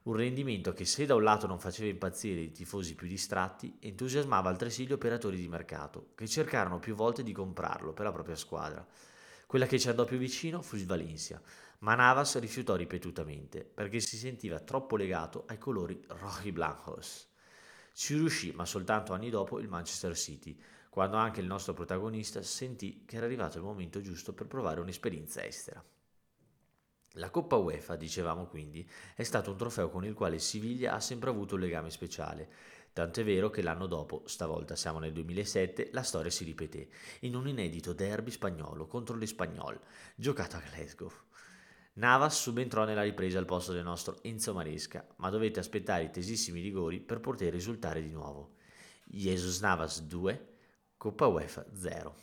Un 0.03 0.15
rendimento 0.15 0.71
che 0.73 0.85
se 0.85 1.05
da 1.05 1.15
un 1.15 1.23
lato 1.23 1.47
non 1.47 1.59
faceva 1.59 1.89
impazzire 1.89 2.41
i 2.41 2.51
tifosi 2.51 2.95
più 2.95 3.07
distratti, 3.07 3.77
entusiasmava 3.79 4.49
altresì 4.49 4.85
gli 4.85 4.91
operatori 4.91 5.37
di 5.37 5.47
mercato, 5.47 6.11
che 6.15 6.27
cercarono 6.27 6.79
più 6.79 6.93
volte 6.93 7.23
di 7.23 7.31
comprarlo 7.31 7.93
per 7.93 8.05
la 8.05 8.11
propria 8.11 8.35
squadra. 8.35 8.85
Quella 9.47 9.65
che 9.65 9.79
ci 9.79 9.89
andò 9.89 10.05
più 10.05 10.17
vicino 10.17 10.61
fu 10.61 10.75
il 10.75 10.85
Valencia, 10.85 11.41
ma 11.79 11.95
Navas 11.95 12.37
rifiutò 12.39 12.75
ripetutamente 12.75 13.63
perché 13.63 13.99
si 13.99 14.17
sentiva 14.17 14.59
troppo 14.59 14.95
legato 14.95 15.45
ai 15.47 15.57
colori 15.57 15.99
roji 16.07 16.51
blancos. 16.51 17.27
Ci 17.93 18.15
riuscì, 18.15 18.51
ma 18.51 18.65
soltanto 18.65 19.13
anni 19.13 19.29
dopo, 19.29 19.59
il 19.59 19.69
Manchester 19.69 20.15
City, 20.15 20.59
quando 20.95 21.17
anche 21.17 21.41
il 21.41 21.45
nostro 21.45 21.73
protagonista 21.73 22.41
sentì 22.41 23.03
che 23.05 23.17
era 23.17 23.25
arrivato 23.25 23.57
il 23.57 23.65
momento 23.65 23.99
giusto 23.99 24.31
per 24.31 24.47
provare 24.47 24.79
un'esperienza 24.79 25.43
estera. 25.43 25.83
La 27.15 27.29
Coppa 27.29 27.57
UEFA, 27.57 27.97
dicevamo 27.97 28.45
quindi, 28.45 28.89
è 29.13 29.23
stato 29.23 29.51
un 29.51 29.57
trofeo 29.57 29.89
con 29.89 30.05
il 30.05 30.13
quale 30.13 30.39
Siviglia 30.39 30.93
ha 30.93 31.01
sempre 31.01 31.29
avuto 31.29 31.55
un 31.55 31.59
legame 31.59 31.89
speciale, 31.89 32.49
tanto 32.93 33.19
è 33.19 33.25
vero 33.25 33.49
che 33.49 33.61
l'anno 33.61 33.87
dopo, 33.87 34.23
stavolta 34.27 34.77
siamo 34.77 34.99
nel 34.99 35.11
2007, 35.11 35.89
la 35.91 36.01
storia 36.01 36.31
si 36.31 36.45
ripeté, 36.45 36.87
in 37.21 37.35
un 37.35 37.49
inedito 37.49 37.91
derby 37.91 38.31
spagnolo 38.31 38.87
contro 38.87 39.17
l'Espagnol, 39.17 39.77
giocato 40.15 40.55
a 40.55 40.61
Glasgow. 40.61 41.11
Navas 41.95 42.39
subentrò 42.39 42.85
nella 42.85 43.03
ripresa 43.03 43.37
al 43.37 43.43
posto 43.43 43.73
del 43.73 43.83
nostro 43.83 44.23
Enzo 44.23 44.53
Maresca, 44.53 45.05
ma 45.17 45.29
dovette 45.29 45.59
aspettare 45.59 46.05
i 46.05 46.09
tesissimi 46.09 46.61
rigori 46.61 47.01
per 47.01 47.19
poter 47.19 47.51
risultare 47.51 48.01
di 48.01 48.11
nuovo. 48.11 48.53
Jesus 49.03 49.59
Navas 49.59 50.01
2, 50.01 50.53
Coppa 50.97 51.27
UEFA 51.27 51.65
0. 51.73 52.15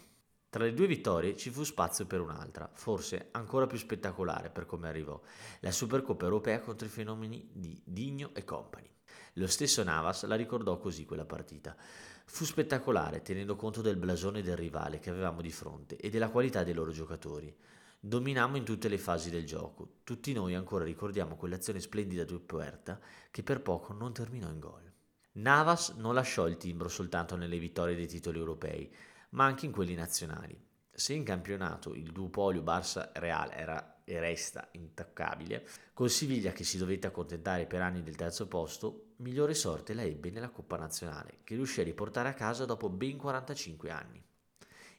Tra 0.48 0.64
le 0.64 0.74
due 0.74 0.86
vittorie 0.86 1.36
ci 1.36 1.50
fu 1.50 1.62
spazio 1.62 2.06
per 2.06 2.20
un'altra, 2.20 2.68
forse 2.72 3.28
ancora 3.32 3.66
più 3.66 3.78
spettacolare 3.78 4.50
per 4.50 4.66
come 4.66 4.88
arrivò, 4.88 5.20
la 5.60 5.70
Supercoppa 5.70 6.24
europea 6.24 6.60
contro 6.60 6.86
i 6.86 6.90
fenomeni 6.90 7.48
di 7.52 7.80
Digno 7.84 8.30
e 8.34 8.44
Company. 8.44 8.90
Lo 9.34 9.46
stesso 9.46 9.82
Navas 9.82 10.24
la 10.24 10.34
ricordò 10.34 10.78
così 10.78 11.04
quella 11.04 11.24
partita. 11.24 11.76
Fu 12.24 12.44
spettacolare, 12.44 13.22
tenendo 13.22 13.56
conto 13.56 13.82
del 13.82 13.96
blasone 13.96 14.42
del 14.42 14.56
rivale 14.56 14.98
che 14.98 15.10
avevamo 15.10 15.42
di 15.42 15.52
fronte 15.52 15.96
e 15.96 16.10
della 16.10 16.28
qualità 16.28 16.64
dei 16.64 16.74
loro 16.74 16.90
giocatori. 16.90 17.54
Dominammo 17.98 18.56
in 18.56 18.64
tutte 18.64 18.88
le 18.88 18.98
fasi 18.98 19.30
del 19.30 19.46
gioco. 19.46 20.00
Tutti 20.02 20.32
noi 20.32 20.54
ancora 20.54 20.84
ricordiamo 20.84 21.36
quell'azione 21.36 21.80
splendida 21.80 22.24
di 22.24 22.38
Puerta 22.38 23.00
che 23.30 23.42
per 23.42 23.62
poco 23.62 23.92
non 23.92 24.12
terminò 24.12 24.48
in 24.50 24.58
gol. 24.58 24.91
Navas 25.34 25.94
non 25.96 26.12
lasciò 26.12 26.46
il 26.46 26.58
timbro 26.58 26.88
soltanto 26.88 27.36
nelle 27.36 27.58
vittorie 27.58 27.94
dei 27.94 28.06
titoli 28.06 28.38
europei, 28.38 28.94
ma 29.30 29.44
anche 29.44 29.64
in 29.64 29.72
quelli 29.72 29.94
nazionali. 29.94 30.58
Se 30.90 31.14
in 31.14 31.24
campionato 31.24 31.94
il 31.94 32.12
duopolio 32.12 32.60
Barça-Real 32.60 33.50
era 33.50 34.02
e 34.04 34.20
resta 34.20 34.68
intoccabile, 34.72 35.66
col 35.94 36.10
Siviglia 36.10 36.52
che 36.52 36.64
si 36.64 36.76
dovette 36.76 37.06
accontentare 37.06 37.66
per 37.66 37.80
anni 37.80 38.02
del 38.02 38.16
terzo 38.16 38.46
posto, 38.46 39.12
migliore 39.18 39.54
sorte 39.54 39.94
la 39.94 40.02
ebbe 40.02 40.30
nella 40.30 40.50
Coppa 40.50 40.76
Nazionale, 40.76 41.38
che 41.44 41.54
riuscì 41.54 41.80
a 41.80 41.84
riportare 41.84 42.28
a 42.28 42.34
casa 42.34 42.66
dopo 42.66 42.90
ben 42.90 43.16
45 43.16 43.90
anni. 43.90 44.22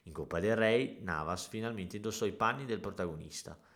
In 0.04 0.12
Coppa 0.12 0.40
del 0.40 0.56
Re, 0.56 0.98
Navas 1.00 1.46
finalmente 1.46 1.96
indossò 1.96 2.24
i 2.24 2.32
panni 2.32 2.64
del 2.64 2.80
protagonista– 2.80 3.56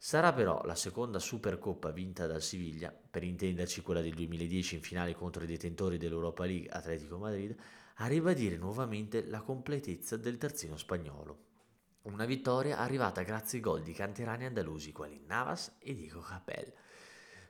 Sarà 0.00 0.32
però 0.32 0.62
la 0.64 0.76
seconda 0.76 1.18
Supercoppa 1.18 1.90
vinta 1.90 2.28
dal 2.28 2.40
Siviglia, 2.40 2.92
per 2.92 3.24
intenderci 3.24 3.82
quella 3.82 4.00
del 4.00 4.14
2010 4.14 4.76
in 4.76 4.80
finale 4.80 5.12
contro 5.12 5.42
i 5.42 5.48
detentori 5.48 5.98
dell'Europa 5.98 6.44
League 6.44 6.68
Atletico 6.70 7.18
Madrid, 7.18 7.56
a 7.96 8.06
ribadire 8.06 8.56
nuovamente 8.56 9.26
la 9.26 9.40
completezza 9.40 10.16
del 10.16 10.38
terzino 10.38 10.76
spagnolo. 10.76 11.46
Una 12.02 12.26
vittoria 12.26 12.78
arrivata 12.78 13.22
grazie 13.22 13.58
ai 13.58 13.64
gol 13.64 13.82
di 13.82 13.92
canterani 13.92 14.44
andalusi 14.44 14.92
quali 14.92 15.20
Navas 15.26 15.78
e 15.80 15.96
Diego 15.96 16.20
Capel. 16.20 16.72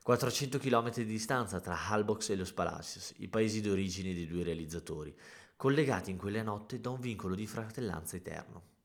400 0.02 0.58
km 0.58 0.90
di 0.94 1.04
distanza 1.04 1.60
tra 1.60 1.78
Halbox 1.78 2.30
e 2.30 2.36
Los 2.36 2.54
Palacios, 2.54 3.12
i 3.18 3.28
paesi 3.28 3.60
d'origine 3.60 4.14
dei 4.14 4.26
due 4.26 4.42
realizzatori, 4.42 5.14
collegati 5.54 6.10
in 6.10 6.16
quella 6.16 6.42
notte 6.42 6.80
da 6.80 6.88
un 6.88 6.98
vincolo 6.98 7.34
di 7.34 7.46
fratellanza 7.46 8.16
eterno. 8.16 8.77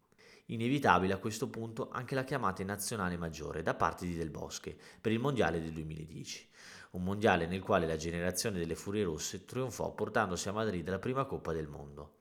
Inevitabile 0.53 1.13
a 1.13 1.17
questo 1.17 1.49
punto 1.49 1.89
anche 1.89 2.13
la 2.13 2.23
chiamata 2.23 2.61
in 2.61 2.67
nazionale 2.67 3.17
maggiore 3.17 3.63
da 3.63 3.73
parte 3.73 4.05
di 4.05 4.15
Del 4.15 4.29
Bosque 4.29 4.77
per 5.01 5.11
il 5.11 5.17
mondiale 5.17 5.59
del 5.59 5.71
2010, 5.71 6.47
un 6.91 7.03
mondiale 7.03 7.47
nel 7.47 7.59
quale 7.59 7.87
la 7.87 7.95
generazione 7.95 8.59
delle 8.59 8.75
Furie 8.75 9.03
Rosse 9.03 9.45
trionfò 9.45 9.91
portandosi 9.95 10.47
a 10.49 10.51
Madrid 10.51 10.87
la 10.87 10.99
prima 10.99 11.25
Coppa 11.25 11.53
del 11.53 11.67
Mondo. 11.67 12.17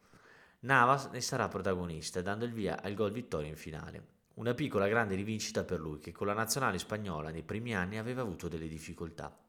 Navas 0.60 1.10
ne 1.10 1.20
sarà 1.20 1.48
protagonista 1.48 2.22
dando 2.22 2.46
il 2.46 2.54
via 2.54 2.80
al 2.80 2.94
gol 2.94 3.12
vittoria 3.12 3.48
in 3.48 3.56
finale. 3.56 4.06
Una 4.36 4.54
piccola 4.54 4.88
grande 4.88 5.14
rivincita 5.14 5.64
per 5.64 5.78
lui 5.78 5.98
che 5.98 6.12
con 6.12 6.26
la 6.26 6.32
nazionale 6.32 6.78
spagnola 6.78 7.28
nei 7.28 7.42
primi 7.42 7.74
anni 7.74 7.98
aveva 7.98 8.22
avuto 8.22 8.48
delle 8.48 8.66
difficoltà. 8.66 9.41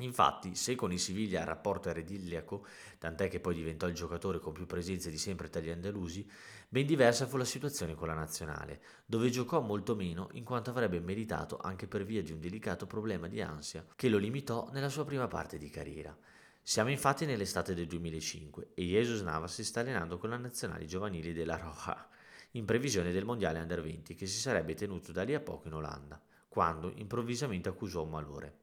Infatti, 0.00 0.54
se 0.54 0.74
con 0.74 0.92
il 0.92 1.00
Siviglia 1.00 1.40
il 1.40 1.46
rapporto 1.46 1.88
era 1.88 2.00
idilliaco, 2.00 2.66
tant'è 2.98 3.28
che 3.28 3.40
poi 3.40 3.54
diventò 3.54 3.86
il 3.86 3.94
giocatore 3.94 4.38
con 4.38 4.52
più 4.52 4.66
presenze 4.66 5.10
di 5.10 5.16
sempre 5.16 5.48
tra 5.48 5.62
gli 5.62 5.70
andalusi, 5.70 6.28
ben 6.68 6.84
diversa 6.84 7.26
fu 7.26 7.38
la 7.38 7.46
situazione 7.46 7.94
con 7.94 8.08
la 8.08 8.14
nazionale, 8.14 8.82
dove 9.06 9.30
giocò 9.30 9.60
molto 9.60 9.94
meno 9.94 10.28
in 10.32 10.44
quanto 10.44 10.68
avrebbe 10.68 11.00
meritato 11.00 11.56
anche 11.56 11.86
per 11.86 12.04
via 12.04 12.22
di 12.22 12.32
un 12.32 12.40
delicato 12.40 12.86
problema 12.86 13.26
di 13.26 13.40
ansia 13.40 13.86
che 13.96 14.10
lo 14.10 14.18
limitò 14.18 14.68
nella 14.70 14.90
sua 14.90 15.06
prima 15.06 15.28
parte 15.28 15.56
di 15.56 15.70
carriera. 15.70 16.14
Siamo 16.60 16.90
infatti 16.90 17.24
nell'estate 17.24 17.74
del 17.74 17.86
2005 17.86 18.72
e 18.74 18.84
Jesus 18.84 19.22
Navas 19.22 19.54
si 19.54 19.64
sta 19.64 19.80
allenando 19.80 20.18
con 20.18 20.28
la 20.28 20.36
nazionale 20.36 20.84
giovanili 20.84 21.32
della 21.32 21.56
Roja, 21.56 22.06
in 22.50 22.66
previsione 22.66 23.12
del 23.12 23.24
mondiale 23.24 23.60
Under 23.60 23.80
20 23.80 24.14
che 24.14 24.26
si 24.26 24.38
sarebbe 24.38 24.74
tenuto 24.74 25.10
da 25.12 25.22
lì 25.22 25.32
a 25.32 25.40
poco 25.40 25.68
in 25.68 25.74
Olanda, 25.74 26.20
quando 26.48 26.92
improvvisamente 26.96 27.68
accusò 27.68 28.02
un 28.02 28.10
malore. 28.10 28.58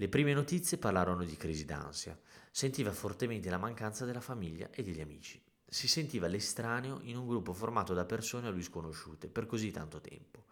Le 0.00 0.08
prime 0.08 0.32
notizie 0.32 0.78
parlarono 0.78 1.24
di 1.24 1.36
crisi 1.36 1.64
d'ansia. 1.64 2.16
Sentiva 2.52 2.92
fortemente 2.92 3.50
la 3.50 3.58
mancanza 3.58 4.04
della 4.04 4.20
famiglia 4.20 4.70
e 4.70 4.84
degli 4.84 5.00
amici. 5.00 5.42
Si 5.66 5.88
sentiva 5.88 6.28
l'estraneo 6.28 7.00
in 7.02 7.16
un 7.16 7.26
gruppo 7.26 7.52
formato 7.52 7.94
da 7.94 8.04
persone 8.04 8.46
a 8.46 8.50
lui 8.50 8.62
sconosciute 8.62 9.26
per 9.26 9.46
così 9.46 9.72
tanto 9.72 10.00
tempo. 10.00 10.44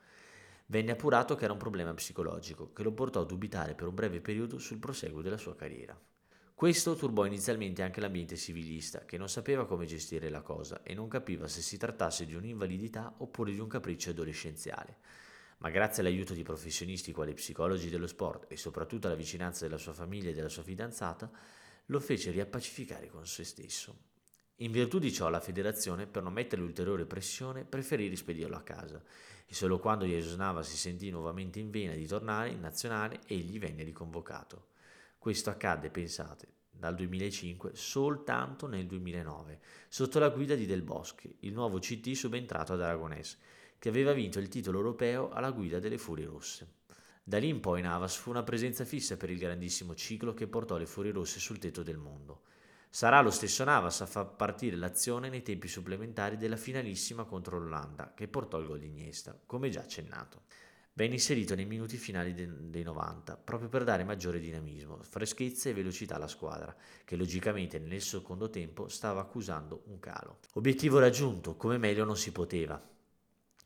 Venne 0.66 0.90
appurato 0.90 1.36
che 1.36 1.44
era 1.44 1.52
un 1.52 1.60
problema 1.60 1.94
psicologico 1.94 2.72
che 2.72 2.82
lo 2.82 2.90
portò 2.90 3.20
a 3.20 3.24
dubitare 3.24 3.76
per 3.76 3.86
un 3.86 3.94
breve 3.94 4.20
periodo 4.20 4.58
sul 4.58 4.78
proseguo 4.78 5.22
della 5.22 5.38
sua 5.38 5.54
carriera. 5.54 5.96
Questo 6.52 6.96
turbò 6.96 7.24
inizialmente 7.24 7.82
anche 7.82 8.00
l'ambiente 8.00 8.36
civilista, 8.36 9.04
che 9.04 9.16
non 9.16 9.28
sapeva 9.28 9.64
come 9.64 9.86
gestire 9.86 10.28
la 10.28 10.42
cosa 10.42 10.82
e 10.82 10.92
non 10.92 11.06
capiva 11.06 11.46
se 11.46 11.62
si 11.62 11.76
trattasse 11.76 12.26
di 12.26 12.34
un'invalidità 12.34 13.14
oppure 13.18 13.52
di 13.52 13.60
un 13.60 13.68
capriccio 13.68 14.10
adolescenziale 14.10 14.96
ma 15.58 15.70
grazie 15.70 16.02
all'aiuto 16.02 16.34
di 16.34 16.42
professionisti 16.42 17.12
quali 17.12 17.34
psicologi 17.34 17.88
dello 17.88 18.06
sport 18.06 18.50
e 18.50 18.56
soprattutto 18.56 19.06
alla 19.06 19.16
vicinanza 19.16 19.64
della 19.64 19.78
sua 19.78 19.92
famiglia 19.92 20.30
e 20.30 20.34
della 20.34 20.48
sua 20.48 20.62
fidanzata, 20.62 21.30
lo 21.86 22.00
fece 22.00 22.30
riappacificare 22.30 23.08
con 23.08 23.26
se 23.26 23.44
stesso. 23.44 24.14
In 24.60 24.72
virtù 24.72 24.98
di 24.98 25.12
ciò 25.12 25.28
la 25.28 25.40
federazione, 25.40 26.06
per 26.06 26.22
non 26.22 26.32
mettergli 26.32 26.62
ulteriore 26.62 27.04
pressione, 27.04 27.64
preferì 27.64 28.08
rispedirlo 28.08 28.56
a 28.56 28.62
casa 28.62 29.02
e 29.46 29.54
solo 29.54 29.78
quando 29.78 30.06
Jesus 30.06 30.34
Nava 30.36 30.62
si 30.62 30.76
sentì 30.76 31.10
nuovamente 31.10 31.58
in 31.58 31.70
vena 31.70 31.94
di 31.94 32.06
tornare 32.06 32.50
in 32.50 32.60
nazionale 32.60 33.20
egli 33.26 33.58
venne 33.58 33.82
riconvocato. 33.82 34.68
Questo 35.18 35.50
accadde, 35.50 35.90
pensate, 35.90 36.48
dal 36.70 36.94
2005 36.94 37.72
soltanto 37.74 38.66
nel 38.66 38.86
2009, 38.86 39.60
sotto 39.88 40.18
la 40.18 40.30
guida 40.30 40.54
di 40.54 40.66
Del 40.66 40.82
Bosque, 40.82 41.36
il 41.40 41.52
nuovo 41.52 41.78
CT 41.78 42.12
subentrato 42.12 42.72
ad 42.72 42.80
Aragonese, 42.80 43.38
che 43.78 43.88
aveva 43.88 44.12
vinto 44.12 44.38
il 44.38 44.48
titolo 44.48 44.78
europeo 44.78 45.30
alla 45.30 45.50
guida 45.50 45.78
delle 45.78 45.98
Furie 45.98 46.26
Rosse. 46.26 46.74
Da 47.22 47.38
lì 47.38 47.48
in 47.48 47.60
poi 47.60 47.82
Navas 47.82 48.14
fu 48.16 48.30
una 48.30 48.44
presenza 48.44 48.84
fissa 48.84 49.16
per 49.16 49.30
il 49.30 49.38
grandissimo 49.38 49.94
ciclo 49.94 50.32
che 50.32 50.46
portò 50.46 50.76
le 50.76 50.86
Furie 50.86 51.12
Rosse 51.12 51.40
sul 51.40 51.58
tetto 51.58 51.82
del 51.82 51.96
mondo. 51.96 52.42
Sarà 52.88 53.20
lo 53.20 53.30
stesso 53.30 53.64
Navas 53.64 54.00
a 54.00 54.06
far 54.06 54.36
partire 54.36 54.76
l'azione 54.76 55.28
nei 55.28 55.42
tempi 55.42 55.68
supplementari 55.68 56.36
della 56.36 56.56
finalissima 56.56 57.24
contro 57.24 57.58
l'Olanda, 57.58 58.12
che 58.14 58.28
portò 58.28 58.58
il 58.58 58.66
gol 58.66 58.78
di 58.78 58.86
Iniesta, 58.86 59.38
come 59.44 59.70
già 59.70 59.80
accennato. 59.80 60.42
Venne 60.94 61.14
inserito 61.14 61.54
nei 61.54 61.66
minuti 61.66 61.98
finali 61.98 62.32
dei 62.32 62.82
90, 62.82 63.36
proprio 63.36 63.68
per 63.68 63.84
dare 63.84 64.02
maggiore 64.02 64.40
dinamismo, 64.40 65.02
freschezza 65.02 65.68
e 65.68 65.74
velocità 65.74 66.14
alla 66.14 66.26
squadra, 66.26 66.74
che 67.04 67.16
logicamente 67.16 67.78
nel 67.78 68.00
secondo 68.00 68.48
tempo 68.48 68.88
stava 68.88 69.20
accusando 69.20 69.82
un 69.88 69.98
calo. 69.98 70.38
Obiettivo 70.54 70.98
raggiunto, 70.98 71.54
come 71.56 71.76
meglio 71.76 72.04
non 72.04 72.16
si 72.16 72.32
poteva. 72.32 72.82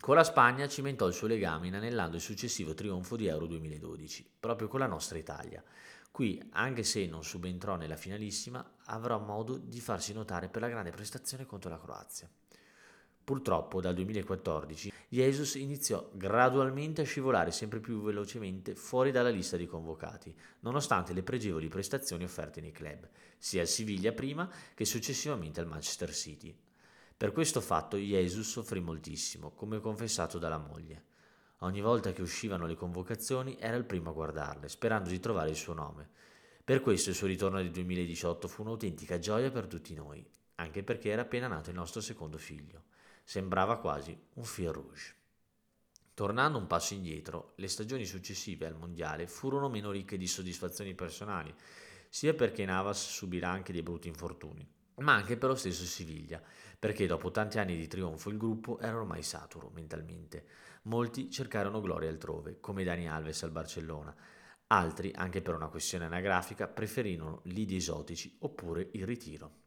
Con 0.01 0.15
la 0.15 0.25
Spagna 0.25 0.67
cimentò 0.67 1.07
il 1.07 1.13
suo 1.13 1.27
legame 1.27 1.67
inanellando 1.67 2.17
il 2.17 2.23
successivo 2.23 2.73
trionfo 2.73 3.17
di 3.17 3.27
Euro 3.27 3.45
2012, 3.45 4.37
proprio 4.41 4.67
con 4.67 4.81
la 4.81 4.87
nostra 4.87 5.19
Italia. 5.19 5.63
Qui, 6.11 6.43
anche 6.53 6.85
se 6.85 7.05
non 7.05 7.23
subentrò 7.23 7.77
nella 7.77 7.97
finalissima, 7.97 8.77
avrà 8.87 9.19
modo 9.19 9.59
di 9.59 9.79
farsi 9.79 10.15
notare 10.15 10.49
per 10.49 10.63
la 10.63 10.71
grande 10.71 10.91
prestazione 10.91 11.45
contro 11.45 11.69
la 11.69 11.79
Croazia. 11.79 12.31
Purtroppo 13.23 13.83
dal 13.83 13.93
2014 13.93 14.91
Jesus 15.07 15.57
iniziò 15.57 16.11
gradualmente 16.15 17.03
a 17.03 17.05
scivolare 17.05 17.51
sempre 17.51 17.79
più 17.81 18.01
velocemente 18.01 18.75
fuori 18.75 19.11
dalla 19.11 19.29
lista 19.29 19.59
di 19.59 19.67
convocati, 19.67 20.35
nonostante 20.61 21.13
le 21.13 21.23
pregevoli 21.23 21.69
prestazioni 21.69 22.25
offerte 22.25 22.63
nei 22.63 22.73
club, 22.73 23.07
sia 23.37 23.61
al 23.61 23.69
Siviglia 23.69 24.13
prima 24.13 24.51
che 24.73 24.87
successivamente 24.87 25.61
al 25.61 25.67
Manchester 25.67 26.15
City, 26.15 26.57
per 27.21 27.33
questo 27.33 27.61
fatto 27.61 27.99
Jesus 27.99 28.49
soffrì 28.49 28.81
moltissimo, 28.81 29.51
come 29.51 29.79
confessato 29.79 30.39
dalla 30.39 30.57
moglie. 30.57 31.05
Ogni 31.59 31.83
volta 31.83 32.15
che 32.15 32.23
uscivano 32.23 32.65
le 32.65 32.77
convocazioni 32.77 33.59
era 33.61 33.77
il 33.77 33.85
primo 33.85 34.09
a 34.09 34.15
guardarle, 34.15 34.71
sperando 34.71 35.11
di 35.11 35.21
trovare 35.21 35.51
il 35.51 35.57
suo 35.57 35.75
nome. 35.75 36.09
Per 36.65 36.81
questo 36.81 37.11
il 37.11 37.17
suo 37.17 37.27
ritorno 37.27 37.59
nel 37.59 37.71
2018 37.73 38.49
fu 38.49 38.63
un'autentica 38.63 39.19
gioia 39.19 39.51
per 39.51 39.67
tutti 39.67 39.93
noi, 39.93 40.27
anche 40.55 40.83
perché 40.83 41.11
era 41.11 41.21
appena 41.21 41.47
nato 41.47 41.69
il 41.69 41.77
nostro 41.77 42.01
secondo 42.01 42.39
figlio. 42.39 42.85
Sembrava 43.23 43.77
quasi 43.81 44.19
un 44.37 44.45
fil 44.45 44.73
rouge. 44.73 45.15
Tornando 46.15 46.57
un 46.57 46.67
passo 46.67 46.95
indietro, 46.95 47.53
le 47.57 47.69
stagioni 47.69 48.07
successive 48.07 48.65
al 48.67 48.79
mondiale 48.79 49.27
furono 49.27 49.69
meno 49.69 49.91
ricche 49.91 50.17
di 50.17 50.27
soddisfazioni 50.27 50.95
personali, 50.95 51.55
sia 52.09 52.33
perché 52.33 52.65
Navas 52.65 53.11
subirà 53.11 53.51
anche 53.51 53.75
dei 53.75 53.83
brutti 53.83 54.09
infortuni, 54.09 54.67
ma 55.01 55.15
anche 55.15 55.37
per 55.37 55.51
lo 55.51 55.55
stesso 55.55 55.85
Siviglia, 55.85 56.43
perché 56.81 57.07
dopo 57.07 57.31
tanti 57.31 57.59
anni 57.59 57.77
di 57.77 57.87
trionfo 57.87 58.31
il 58.31 58.39
gruppo 58.39 58.81
era 58.81 58.97
ormai 58.97 59.23
saturo 59.23 59.71
mentalmente. 59.75 60.47
Molti 60.85 61.31
cercarono 61.31 61.83
gloria 61.83 62.09
altrove, 62.09 62.59
come 62.59 62.85
Dani 62.85 63.07
Alves 63.07 63.43
al 63.43 63.51
Barcellona. 63.51 64.17
Altri, 64.69 65.13
anche 65.15 65.43
per 65.43 65.55
una 65.55 65.69
questione 65.69 66.07
anagrafica, 66.07 66.69
preferirono 66.69 67.43
lidi 67.45 67.77
esotici 67.77 68.35
oppure 68.41 68.89
il 68.93 69.05
ritiro. 69.05 69.59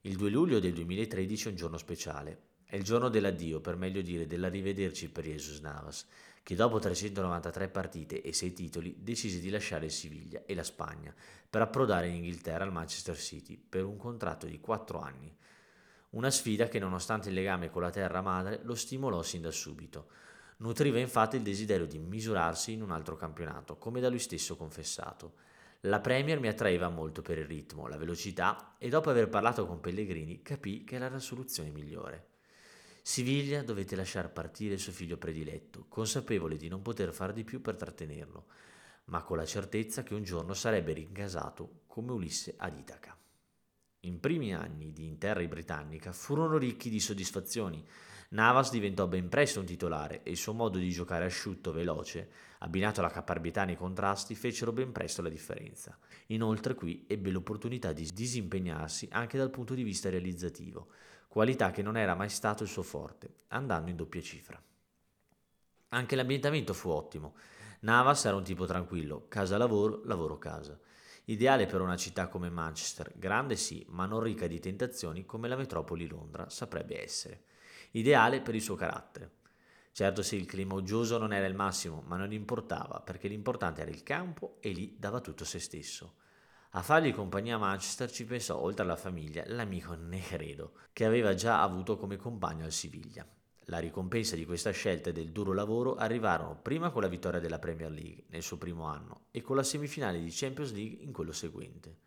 Il 0.00 0.16
2 0.16 0.28
luglio 0.30 0.58
del 0.58 0.72
2013 0.72 1.46
è 1.46 1.50
un 1.50 1.56
giorno 1.56 1.78
speciale. 1.78 2.48
È 2.64 2.74
il 2.74 2.82
giorno 2.82 3.08
dell'addio, 3.08 3.60
per 3.60 3.76
meglio 3.76 4.00
dire 4.00 4.26
dell'arrivederci 4.26 5.10
per 5.10 5.24
Jesus 5.24 5.60
Navas, 5.60 6.04
che 6.42 6.56
dopo 6.56 6.80
393 6.80 7.68
partite 7.68 8.22
e 8.22 8.32
6 8.32 8.52
titoli 8.52 8.96
decise 8.98 9.38
di 9.38 9.50
lasciare 9.50 9.84
il 9.84 9.92
Siviglia 9.92 10.42
e 10.46 10.54
la 10.56 10.64
Spagna 10.64 11.14
per 11.48 11.62
approdare 11.62 12.08
in 12.08 12.16
Inghilterra 12.16 12.64
al 12.64 12.72
Manchester 12.72 13.16
City 13.16 13.56
per 13.56 13.84
un 13.84 13.96
contratto 13.96 14.46
di 14.46 14.58
4 14.58 14.98
anni. 14.98 15.36
Una 16.10 16.30
sfida 16.30 16.66
che 16.66 16.80
nonostante 16.80 17.28
il 17.28 17.34
legame 17.34 17.70
con 17.70 17.82
la 17.82 17.90
terra 17.90 18.20
madre 18.20 18.60
lo 18.64 18.74
stimolò 18.74 19.22
sin 19.22 19.42
da 19.42 19.52
subito. 19.52 20.08
Nutriva 20.56 20.98
infatti 20.98 21.36
il 21.36 21.42
desiderio 21.42 21.86
di 21.86 21.98
misurarsi 21.98 22.72
in 22.72 22.82
un 22.82 22.90
altro 22.90 23.14
campionato, 23.14 23.76
come 23.76 24.00
da 24.00 24.08
lui 24.08 24.18
stesso 24.18 24.56
confessato. 24.56 25.34
La 25.84 26.00
Premier 26.00 26.40
mi 26.40 26.48
attraeva 26.48 26.88
molto 26.88 27.22
per 27.22 27.38
il 27.38 27.46
ritmo, 27.46 27.86
la 27.86 27.96
velocità 27.96 28.74
e 28.76 28.88
dopo 28.88 29.08
aver 29.08 29.28
parlato 29.28 29.66
con 29.66 29.80
Pellegrini 29.80 30.42
capì 30.42 30.82
che 30.84 30.96
era 30.96 31.08
la 31.08 31.20
soluzione 31.20 31.70
migliore. 31.70 32.26
Siviglia 33.02 33.62
dovette 33.62 33.96
lasciar 33.96 34.32
partire 34.32 34.74
il 34.74 34.80
suo 34.80 34.92
figlio 34.92 35.16
prediletto, 35.16 35.86
consapevole 35.88 36.56
di 36.56 36.68
non 36.68 36.82
poter 36.82 37.14
far 37.14 37.32
di 37.32 37.44
più 37.44 37.62
per 37.62 37.76
trattenerlo, 37.76 38.46
ma 39.04 39.22
con 39.22 39.36
la 39.36 39.46
certezza 39.46 40.02
che 40.02 40.14
un 40.14 40.24
giorno 40.24 40.54
sarebbe 40.54 40.92
rincasato 40.92 41.82
come 41.86 42.12
Ulisse 42.12 42.54
ad 42.58 42.76
Itaca. 42.76 43.16
I 44.02 44.12
primi 44.12 44.54
anni 44.54 44.92
di 44.94 45.04
Interra 45.04 45.44
britannica 45.44 46.12
furono 46.12 46.56
ricchi 46.56 46.88
di 46.88 47.00
soddisfazioni. 47.00 47.84
Navas 48.30 48.70
diventò 48.70 49.06
ben 49.06 49.28
presto 49.28 49.60
un 49.60 49.66
titolare 49.66 50.22
e 50.22 50.30
il 50.30 50.38
suo 50.38 50.54
modo 50.54 50.78
di 50.78 50.88
giocare 50.90 51.26
asciutto, 51.26 51.70
veloce, 51.70 52.30
abbinato 52.60 53.00
alla 53.00 53.10
caparbietà 53.10 53.64
nei 53.64 53.76
contrasti, 53.76 54.34
fecero 54.34 54.72
ben 54.72 54.90
presto 54.92 55.20
la 55.20 55.28
differenza. 55.28 55.98
Inoltre 56.28 56.74
qui 56.74 57.04
ebbe 57.06 57.30
l'opportunità 57.30 57.92
di 57.92 58.08
disimpegnarsi 58.14 59.06
anche 59.10 59.36
dal 59.36 59.50
punto 59.50 59.74
di 59.74 59.82
vista 59.82 60.08
realizzativo, 60.08 60.88
qualità 61.28 61.70
che 61.70 61.82
non 61.82 61.98
era 61.98 62.14
mai 62.14 62.30
stato 62.30 62.62
il 62.62 62.70
suo 62.70 62.82
forte, 62.82 63.34
andando 63.48 63.90
in 63.90 63.96
doppia 63.96 64.22
cifra. 64.22 64.62
Anche 65.88 66.16
l'ambientamento 66.16 66.72
fu 66.72 66.88
ottimo. 66.88 67.34
Navas 67.80 68.24
era 68.24 68.36
un 68.36 68.44
tipo 68.44 68.64
tranquillo, 68.64 69.26
casa 69.28 69.58
lavoro, 69.58 70.00
lavoro 70.04 70.38
casa. 70.38 70.78
Ideale 71.30 71.66
per 71.66 71.80
una 71.80 71.96
città 71.96 72.26
come 72.26 72.50
Manchester, 72.50 73.12
grande 73.14 73.54
sì, 73.54 73.86
ma 73.90 74.04
non 74.04 74.18
ricca 74.18 74.48
di 74.48 74.58
tentazioni 74.58 75.24
come 75.24 75.46
la 75.46 75.54
metropoli 75.54 76.08
Londra 76.08 76.50
saprebbe 76.50 77.00
essere. 77.00 77.44
Ideale 77.92 78.40
per 78.40 78.56
il 78.56 78.60
suo 78.60 78.74
carattere. 78.74 79.30
Certo 79.92 80.22
sì, 80.22 80.34
il 80.34 80.46
clima 80.46 80.74
uggioso 80.74 81.18
non 81.18 81.32
era 81.32 81.46
il 81.46 81.54
massimo, 81.54 82.02
ma 82.04 82.16
non 82.16 82.32
importava, 82.32 83.00
perché 83.00 83.28
l'importante 83.28 83.82
era 83.82 83.92
il 83.92 84.02
campo 84.02 84.56
e 84.58 84.70
lì 84.70 84.96
dava 84.98 85.20
tutto 85.20 85.44
se 85.44 85.60
stesso. 85.60 86.16
A 86.70 86.82
fargli 86.82 87.14
compagnia 87.14 87.54
a 87.54 87.58
Manchester 87.58 88.10
ci 88.10 88.24
pensò, 88.24 88.58
oltre 88.58 88.82
alla 88.82 88.96
famiglia, 88.96 89.44
l'amico 89.46 89.94
Negredo, 89.94 90.72
che 90.92 91.04
aveva 91.04 91.34
già 91.34 91.62
avuto 91.62 91.96
come 91.96 92.16
compagno 92.16 92.64
al 92.64 92.72
Siviglia. 92.72 93.24
La 93.70 93.78
ricompensa 93.78 94.34
di 94.34 94.44
questa 94.44 94.72
scelta 94.72 95.10
e 95.10 95.12
del 95.12 95.30
duro 95.30 95.52
lavoro 95.52 95.94
arrivarono 95.94 96.58
prima 96.60 96.90
con 96.90 97.02
la 97.02 97.08
vittoria 97.08 97.38
della 97.38 97.60
Premier 97.60 97.92
League 97.92 98.24
nel 98.30 98.42
suo 98.42 98.56
primo 98.56 98.86
anno 98.86 99.26
e 99.30 99.42
con 99.42 99.54
la 99.54 99.62
semifinale 99.62 100.20
di 100.20 100.30
Champions 100.32 100.72
League 100.72 101.04
in 101.04 101.12
quello 101.12 101.30
seguente. 101.30 101.98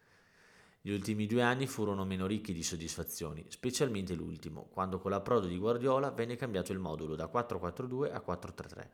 Gli 0.82 0.92
ultimi 0.92 1.26
due 1.26 1.42
anni 1.42 1.66
furono 1.66 2.04
meno 2.04 2.28
ricchi 2.28 2.52
di 2.52 2.64
soddisfazioni, 2.64 3.46
specialmente 3.48 4.14
l'ultimo, 4.14 4.68
quando 4.74 5.00
con 5.00 5.12
l'approdo 5.12 5.48
di 5.48 5.58
Guardiola 5.58 6.12
venne 6.12 6.36
cambiato 6.36 6.74
il 6.74 6.80
modulo 6.80 7.16
da 7.16 7.32
4-4-2 7.34 8.12
a 8.12 8.22
4-3-3. 8.28 8.90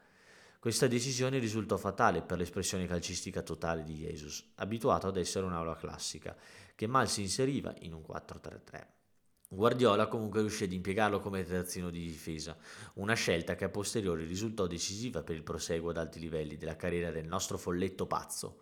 Questa 0.60 0.86
decisione 0.86 1.40
risultò 1.40 1.76
fatale 1.76 2.22
per 2.22 2.38
l'espressione 2.38 2.86
calcistica 2.86 3.42
totale 3.42 3.84
di 3.84 3.96
Jesus, 3.96 4.52
abituato 4.58 5.08
ad 5.08 5.18
essere 5.18 5.48
un'aula 5.48 5.76
classica, 5.76 6.38
che 6.76 6.86
mal 6.86 7.10
si 7.10 7.22
inseriva 7.22 7.74
in 7.80 7.94
un 7.94 8.04
4-3-3. 8.08 8.99
Guardiola 9.52 10.06
comunque 10.06 10.42
riuscì 10.42 10.66
ad 10.66 10.74
impiegarlo 10.74 11.20
come 11.20 11.44
terzino 11.44 11.90
di 11.90 12.06
difesa, 12.06 12.56
una 12.96 13.16
scelta 13.16 13.56
che 13.56 13.66
a 13.66 13.70
posteriori 13.70 14.24
risultò 14.24 14.68
decisiva 14.68 15.24
per 15.24 15.36
il 15.36 15.42
proseguo 15.42 15.90
ad 15.90 15.98
alti 15.98 16.20
livelli 16.20 16.56
della 16.56 16.76
carriera 16.76 17.10
del 17.10 17.26
nostro 17.26 17.58
folletto 17.58 18.06
pazzo. 18.06 18.60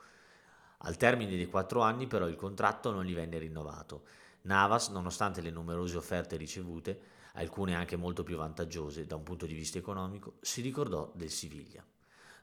Al 0.78 0.96
termine 0.96 1.36
dei 1.36 1.48
quattro 1.48 1.82
anni 1.82 2.08
però 2.08 2.26
il 2.30 2.38
contratto 2.38 2.92
non 2.92 3.04
gli 3.04 3.14
venne 3.14 3.38
rinnovato. 3.38 4.06
Navas, 4.44 4.88
nonostante 4.88 5.42
le 5.42 5.50
numerose 5.50 5.98
offerte 5.98 6.38
ricevute, 6.38 6.98
alcune 7.34 7.76
anche 7.76 7.98
molto 7.98 8.24
più 8.24 8.38
vantaggiose 8.38 9.06
da 9.06 9.18
un 9.18 9.24
punto 9.24 9.46
di 9.46 9.56
vista 9.56 9.78
economico, 9.78 10.36
si 10.40 10.62
ricordò 10.62 11.12
del 11.14 11.30
Siviglia. 11.30 11.86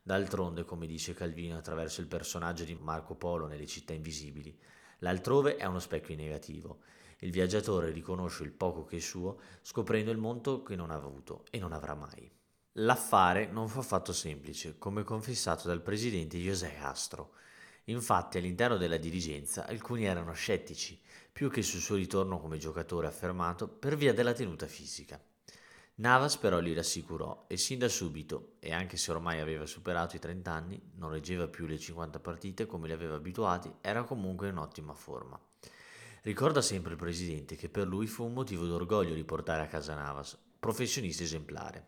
D'altronde, 0.03 0.67
come 0.67 0.87
dice 0.87 1.15
Calvino 1.15 1.57
attraverso 1.57 2.03
il 2.03 2.09
personaggio 2.09 2.65
di 2.65 2.77
Marco 2.79 3.15
Polo 3.15 3.47
nelle 3.47 3.67
città 3.67 3.95
invisibili, 3.95 4.55
l'altrove 4.99 5.57
è 5.57 5.65
uno 5.65 5.79
specchio 5.79 6.15
negativo 6.15 6.81
il 7.25 7.31
viaggiatore 7.31 7.91
riconosce 7.91 8.45
il 8.45 8.53
poco 8.53 8.85
che 8.85 8.99
è 8.99 9.01
suo, 9.01 9.41
scoprendo 9.63 10.11
il 10.11 10.19
mondo 10.19 10.63
che 10.63 10.77
non 10.77 10.91
ha 10.91 10.95
avuto 10.95 11.45
e 11.51 11.59
non 11.59 11.73
avrà 11.73 11.95
mai. 11.95 12.31
L'affare 12.79 13.47
non 13.47 13.67
fu 13.67 13.79
affatto 13.79 14.13
semplice, 14.13 14.77
come 14.79 15.05
confessato 15.05 15.67
dal 15.67 15.81
presidente 15.81 16.37
José 16.37 16.75
Castro. 16.75 17.33
Infatti 17.85 18.37
all'interno 18.37 18.77
della 18.77 18.99
dirigenza 18.99 19.67
alcuni 19.67 20.05
erano 20.05 20.33
scettici, 20.33 21.01
più 21.33 21.49
che 21.49 21.63
sul 21.63 21.81
suo 21.81 21.97
ritorno 21.97 22.39
come 22.39 22.59
giocatore 22.59 23.07
affermato 23.07 23.69
per 23.69 23.97
via 23.97 24.13
della 24.13 24.35
tenuta 24.35 24.67
fisica. 24.67 25.19
Navas 25.97 26.37
però 26.37 26.59
li 26.59 26.75
rassicurò 26.75 27.45
e 27.47 27.57
sin 27.57 27.79
da 27.79 27.89
subito, 27.89 28.57
e 28.59 28.73
anche 28.75 28.99
se 28.99 29.13
ormai 29.13 29.41
aveva 29.41 29.65
superato 29.65 30.17
i 30.17 30.19
30 30.19 30.51
anni, 30.51 30.91
non 30.97 31.11
reggeva 31.11 31.49
più 31.49 31.65
le 31.65 31.79
50 31.79 32.19
partite 32.19 32.67
come 32.67 32.87
li 32.87 32.93
aveva 32.93 33.15
abituati, 33.15 33.73
era 33.81 34.03
comunque 34.03 34.49
in 34.49 34.59
ottima 34.59 34.93
forma. 34.93 35.41
Ricorda 36.25 36.63
sempre 36.63 36.93
il 36.93 36.99
presidente 36.99 37.55
che 37.55 37.69
per 37.69 37.87
lui 37.87 38.07
fu 38.07 38.25
un 38.25 38.33
motivo 38.33 38.65
d'orgoglio 38.65 39.13
riportare 39.13 39.61
a 39.61 39.67
casa 39.67 39.95
Navas, 39.95 40.39
professionista 40.59 41.23
esemplare. 41.23 41.87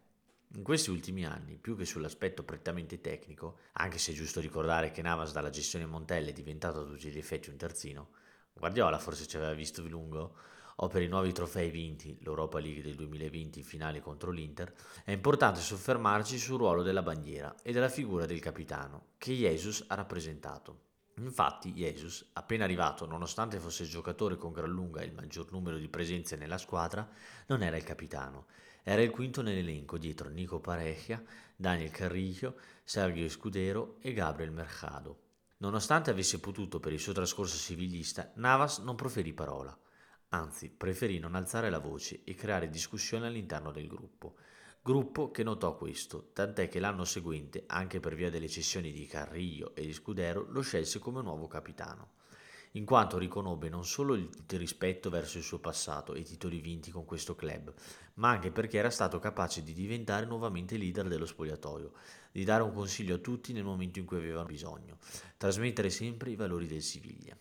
In 0.57 0.63
questi 0.63 0.91
ultimi 0.91 1.25
anni, 1.25 1.57
più 1.57 1.75
che 1.75 1.87
sull'aspetto 1.87 2.43
prettamente 2.43 3.01
tecnico, 3.01 3.61
anche 3.73 3.97
se 3.97 4.13
è 4.13 4.15
giusto 4.15 4.41
ricordare 4.41 4.91
che 4.91 5.01
Navas 5.01 5.33
dalla 5.33 5.49
gestione 5.49 5.87
Montella 5.87 6.29
è 6.29 6.35
diventato 6.35 6.81
a 6.81 6.85
tutti 6.85 7.09
gli 7.09 7.17
effetti 7.17 7.49
un 7.49 7.57
terzino, 7.57 8.09
Guardiola 8.53 8.99
forse 8.99 9.27
ci 9.27 9.39
aveva 9.39 9.55
visto 9.55 9.81
lungo, 9.89 10.35
o 10.77 10.87
per 10.87 11.01
i 11.01 11.09
nuovi 11.09 11.33
trofei 11.33 11.71
vinti, 11.71 12.19
l'Europa 12.21 12.59
League 12.59 12.83
del 12.83 12.95
2020 12.95 13.61
in 13.61 13.65
finale 13.65 14.01
contro 14.03 14.31
l'Inter, 14.31 14.71
è 15.07 15.13
importante 15.13 15.61
soffermarci 15.61 16.37
sul 16.37 16.59
ruolo 16.59 16.83
della 16.83 17.01
bandiera 17.01 17.55
e 17.63 17.73
della 17.73 17.89
figura 17.89 18.27
del 18.27 18.41
capitano, 18.41 19.13
che 19.17 19.33
Jesus 19.33 19.83
ha 19.87 19.95
rappresentato. 19.95 20.86
Infatti 21.19 21.73
Jesus, 21.73 22.29
appena 22.35 22.65
arrivato, 22.65 23.07
nonostante 23.07 23.59
fosse 23.59 23.85
il 23.85 23.89
giocatore 23.89 24.37
con 24.37 24.53
gran 24.53 24.69
lunga 24.69 25.03
il 25.03 25.15
maggior 25.15 25.51
numero 25.51 25.79
di 25.79 25.89
presenze 25.89 26.37
nella 26.37 26.59
squadra, 26.59 27.09
non 27.47 27.63
era 27.63 27.79
il 27.79 27.85
capitano. 27.85 28.47
Era 28.83 29.01
il 29.01 29.11
quinto 29.11 29.41
nell'elenco 29.41 29.97
dietro 29.97 30.29
Nico 30.29 30.61
Parecchia, 30.61 31.25
Daniel 31.57 31.91
Carrillo, 31.91 32.59
Sergio 32.85 33.31
Scudero 33.31 33.97
e 34.01 34.13
Gabriel 34.13 34.53
Mercado. 34.53 35.23
Nonostante 35.59 36.11
avesse 36.11 36.39
potuto 36.39 36.81
per 36.81 36.93
il 36.93 37.01
suo 37.01 37.15
trascorso 37.15 37.57
civilista, 37.57 38.33
Navas 38.35 38.81
non 38.81 38.95
proferì 38.95 39.33
parola. 39.33 39.75
Anzi, 40.29 40.69
preferì 40.69 41.19
non 41.19 41.35
alzare 41.35 41.71
la 41.71 41.79
voce 41.79 42.25
e 42.25 42.35
creare 42.35 42.69
discussione 42.69 43.27
all'interno 43.27 43.73
del 43.73 43.87
gruppo 43.87 44.37
gruppo 44.87 45.33
che 45.33 45.43
notò 45.43 45.77
questo, 45.77 46.31
tant'è 46.33 46.69
che 46.69 46.79
l'anno 46.79 47.05
seguente, 47.05 47.65
anche 47.67 47.99
per 47.99 48.15
via 48.15 48.31
delle 48.31 48.49
cessioni 48.49 48.93
di 48.93 49.05
Carrillo 49.05 49.75
e 49.75 49.85
di 49.85 49.93
Scudero, 49.93 50.47
lo 50.49 50.61
scelse 50.61 51.01
come 51.01 51.23
nuovo 51.23 51.49
capitano, 51.49 52.11
in 52.75 52.85
quanto 52.85 53.19
riconobbe 53.19 53.69
non 53.69 53.85
solo 53.85 54.15
il 54.15 54.31
rispetto 54.51 55.11
verso 55.11 55.39
il 55.39 55.43
suo 55.43 55.59
passato 55.59 56.15
e 56.15 56.21
i 56.21 56.25
titoli 56.25 56.61
vinti 56.61 56.93
con 56.93 57.05
questo 57.05 57.35
club, 57.35 57.75
ma 58.15 58.29
anche 58.31 58.53
perché 58.53 58.79
era 58.79 58.91
stato 58.91 59.19
capace 59.19 59.65
di 59.65 59.73
diventare 59.73 60.25
nuovamente 60.25 60.77
leader 60.77 61.09
dello 61.09 61.27
spogliatoio, 61.27 61.91
di 62.31 62.45
dare 62.45 62.63
un 62.63 62.73
consiglio 62.73 63.17
a 63.17 63.19
tutti 63.19 63.53
nel 63.53 63.65
momento 63.65 63.99
in 63.99 64.05
cui 64.05 64.19
avevano 64.19 64.47
bisogno, 64.47 64.99
trasmettere 65.37 65.91
sempre 65.91 66.31
i 66.31 66.37
valori 66.37 66.69
del 66.69 66.83
Siviglia. 66.83 67.37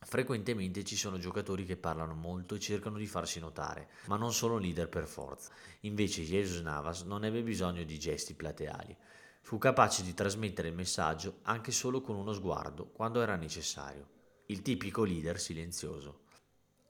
Frequentemente 0.00 0.84
ci 0.84 0.96
sono 0.96 1.18
giocatori 1.18 1.64
che 1.64 1.76
parlano 1.76 2.14
molto 2.14 2.54
e 2.54 2.60
cercano 2.60 2.96
di 2.98 3.06
farsi 3.06 3.40
notare, 3.40 3.88
ma 4.06 4.16
non 4.16 4.32
sono 4.32 4.58
leader 4.58 4.88
per 4.88 5.06
forza. 5.06 5.50
Invece 5.80 6.22
Jesus 6.22 6.60
Navas 6.60 7.02
non 7.02 7.24
ebbe 7.24 7.42
bisogno 7.42 7.82
di 7.82 7.98
gesti 7.98 8.34
plateali. 8.34 8.96
Fu 9.40 9.58
capace 9.58 10.02
di 10.02 10.14
trasmettere 10.14 10.68
il 10.68 10.74
messaggio 10.74 11.38
anche 11.42 11.72
solo 11.72 12.00
con 12.00 12.16
uno 12.16 12.32
sguardo, 12.32 12.86
quando 12.86 13.20
era 13.20 13.36
necessario. 13.36 14.08
Il 14.46 14.62
tipico 14.62 15.02
leader 15.04 15.40
silenzioso. 15.40 16.20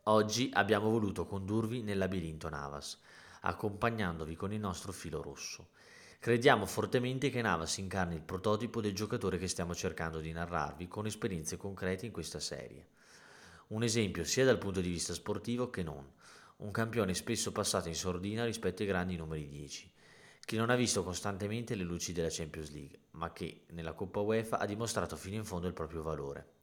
Oggi 0.05 0.51
abbiamo 0.53 0.91
voluto 0.91 1.27
condurvi 1.27 1.83
nel 1.83 1.99
labirinto 1.99 2.49
Navas, 2.49 3.01
accompagnandovi 3.41 4.37
con 4.37 4.53
il 4.53 4.61
nostro 4.61 4.93
filo 4.93 5.21
rosso. 5.21 5.71
Crediamo 6.19 6.67
fortemente 6.67 7.31
che 7.31 7.43
Navas 7.43 7.77
incarni 7.77 8.15
il 8.15 8.23
prototipo 8.23 8.81
del 8.81 8.95
giocatore 8.95 9.39
che 9.39 9.47
stiamo 9.47 9.75
cercando 9.75 10.19
di 10.19 10.33
narrarvi 10.33 10.89
con 10.89 11.07
esperienze 11.07 11.57
concrete 11.57 12.07
in 12.07 12.13
questa 12.13 12.41
serie. 12.41 12.89
Un 13.69 13.83
esempio 13.83 14.25
sia 14.25 14.45
dal 14.45 14.59
punto 14.59 14.81
di 14.81 14.89
vista 14.89 15.15
sportivo 15.15 15.71
che 15.71 15.83
non. 15.83 16.05
Un 16.57 16.71
campione 16.71 17.15
spesso 17.15 17.53
passato 17.53 17.89
in 17.89 17.95
sordina 17.95 18.45
rispetto 18.45 18.83
ai 18.83 18.89
grandi 18.89 19.17
numeri 19.17 19.47
10, 19.47 19.93
che 20.45 20.57
non 20.57 20.71
ha 20.71 20.75
visto 20.75 21.05
costantemente 21.05 21.75
le 21.75 21.85
luci 21.85 22.13
della 22.13 22.31
Champions 22.31 22.71
League, 22.71 22.99
ma 23.13 23.33
che 23.33 23.65
nella 23.71 23.93
Coppa 23.93 24.21
UEFA 24.21 24.59
ha 24.59 24.67
dimostrato 24.67 25.17
fino 25.17 25.37
in 25.37 25.45
fondo 25.45 25.67
il 25.67 25.75
proprio 25.75 26.03
valore. 26.03 26.55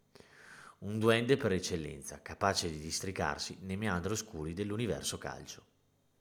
Un 0.79 0.99
duende 0.99 1.37
per 1.37 1.53
eccellenza, 1.53 2.21
capace 2.21 2.69
di 2.69 2.79
districarsi 2.79 3.59
nei 3.61 3.77
meandri 3.77 4.11
oscuri 4.11 4.53
dell'universo 4.53 5.17
calcio. 5.17 5.63